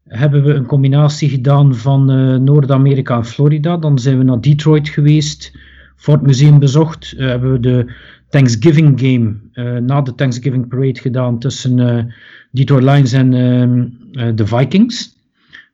[0.03, 2.05] hebben we een combinatie gedaan van
[2.43, 3.77] Noord-Amerika en Florida.
[3.77, 5.57] Dan zijn we naar Detroit geweest,
[5.95, 7.13] voor het museum bezocht.
[7.17, 7.93] Hebben we de
[8.33, 9.35] Thanksgiving game
[9.79, 12.13] na de Thanksgiving parade gedaan tussen
[12.51, 15.15] Detroit Lions en ehm, de Vikings.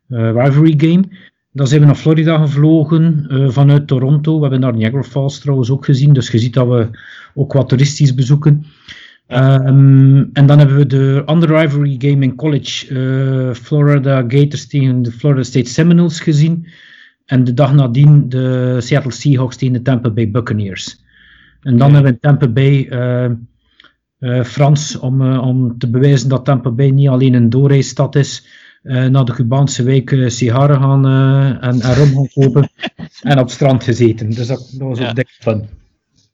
[0.08, 1.04] rivalry game.
[1.52, 4.36] Dan zijn we naar Florida gevlogen vanuit Toronto.
[4.36, 6.14] We hebben daar Niagara Falls trouwens ook gezien.
[6.14, 6.90] Dus je ziet dat we
[7.34, 8.66] ook wat toeristisch bezoeken.
[9.28, 15.12] Um, en dan hebben we de andere rivalry game in college, Florida Gators tegen de
[15.12, 16.68] Florida State Seminoles gezien.
[17.26, 21.00] En de dag nadien de Seattle Seahawks tegen de Tampa Bay Buccaneers.
[21.62, 23.30] En dan hebben we in Tampa Bay uh,
[24.20, 28.48] uh, Frans om, om te bewijzen dat Tampa Bay niet alleen een doorreisstad is,
[28.82, 31.06] naar de Cubaanse wijk uh, sigaren gaan
[31.62, 32.70] en, en rum gaan kopen
[33.22, 34.30] en op het strand gezeten.
[34.30, 35.68] Dus dat, dat was ook dik fun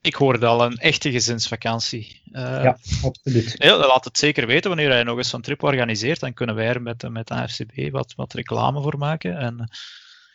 [0.06, 2.22] ik hoorde al een echte gezinsvakantie.
[2.32, 3.56] Uh, ja, absoluut.
[3.64, 6.20] laat het zeker weten wanneer hij nog eens zo'n trip organiseert.
[6.20, 9.38] Dan kunnen wij er met, met de AFCB wat, wat reclame voor maken.
[9.38, 9.70] En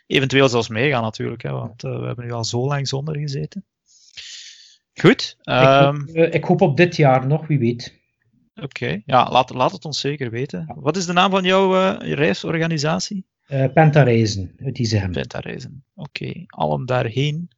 [0.06, 3.64] eventueel zelfs meegaan natuurlijk, hè, want uh, we hebben nu al zo lang zonder gezeten.
[5.00, 5.36] Goed.
[5.44, 7.98] Um, ik, hoop, ehm, uh, ik, hoop, op dit jaar nog, wie weet.
[8.54, 9.02] Oké, okay.
[9.06, 10.64] ja, laat, laat het ons zeker weten.
[10.68, 10.74] Ja.
[10.80, 13.26] Wat is de naam van jouw reisorganisatie?
[13.74, 15.12] Pentareizen, uit Izegem.
[15.12, 16.22] Pentareizen, oké.
[16.22, 16.44] Okay.
[16.46, 17.50] Allen daarheen.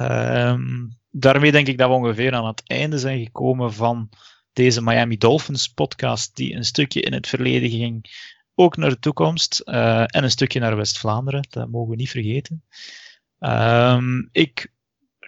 [0.00, 4.08] Um, daarmee denk ik dat we ongeveer aan het einde zijn gekomen van
[4.52, 8.04] deze Miami Dolphins podcast, die een stukje in het verleden ging,
[8.54, 12.64] ook naar de toekomst, uh, en een stukje naar West-Vlaanderen, dat mogen we niet vergeten.
[13.38, 14.72] Um, ik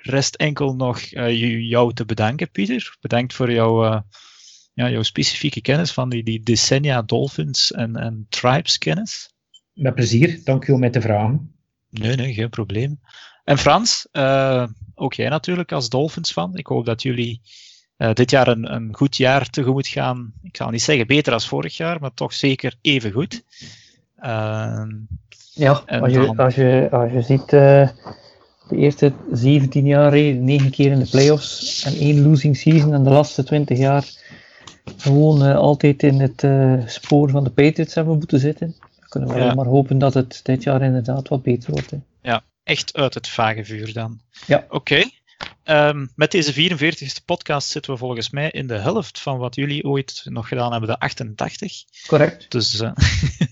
[0.02, 2.96] rest enkel nog uh, jou te bedanken, Pieter.
[3.00, 4.00] Bedankt voor jouw, uh,
[4.74, 9.30] ja, jouw specifieke kennis van die, die decennia Dolphins en, en Tribes kennis.
[9.72, 11.54] Met plezier, dank u om mij te vragen.
[11.90, 13.00] Nee, nee, geen probleem.
[13.44, 16.56] En Frans, uh, ook jij natuurlijk als Dolphins fan.
[16.56, 17.40] Ik hoop dat jullie
[17.98, 20.32] uh, dit jaar een, een, goed jaar tegemoet gaan.
[20.42, 23.42] Ik zal niet zeggen beter als vorig jaar, maar toch zeker even goed.
[24.18, 24.84] Uh,
[25.52, 27.88] ja, als je, als, je, als je ziet uh,
[28.70, 33.10] de eerste 17 jaar, 9 keer in de playoffs en één losing season en de
[33.10, 34.04] laatste 20 jaar
[34.96, 36.46] gewoon altijd in het
[36.90, 38.76] spoor van de Patriots hebben moeten zitten.
[38.98, 39.54] Dan kunnen we ja.
[39.54, 41.90] maar hopen dat het dit jaar inderdaad wat beter wordt.
[41.90, 41.98] Hè.
[42.22, 44.20] Ja, echt uit het vage vuur dan.
[44.46, 44.66] Ja.
[44.68, 45.02] Oké.
[45.64, 49.84] Um, met deze 44ste podcast zitten we volgens mij in de helft van wat jullie
[49.84, 51.72] ooit nog gedaan hebben, de 88.
[52.06, 52.50] Correct.
[52.50, 52.92] Dus uh,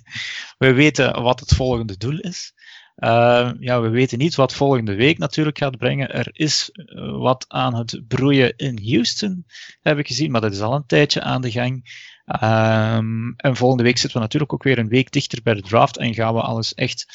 [0.59, 2.53] we weten wat het volgende doel is.
[2.99, 6.11] Uh, ja, we weten niet wat volgende week natuurlijk gaat brengen.
[6.15, 9.47] Er is uh, wat aan het broeien in Houston,
[9.81, 12.07] heb ik gezien, maar dat is al een tijdje aan de gang.
[12.43, 15.97] Um, en volgende week zitten we natuurlijk ook weer een week dichter bij de draft
[15.97, 17.07] en gaan we alles echt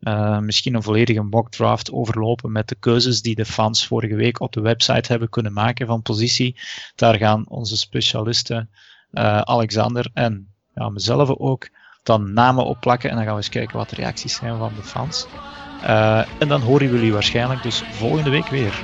[0.00, 4.40] uh, misschien een volledige mock draft overlopen met de keuzes die de fans vorige week
[4.40, 6.56] op de website hebben kunnen maken van positie.
[6.94, 8.70] Daar gaan onze specialisten
[9.12, 11.68] uh, Alexander en ja, mezelf ook
[12.02, 14.82] dan namen opplakken en dan gaan we eens kijken wat de reacties zijn van de
[14.82, 15.26] fans.
[15.82, 18.74] Eh, en dan horen jullie waarschijnlijk dus volgende week weer.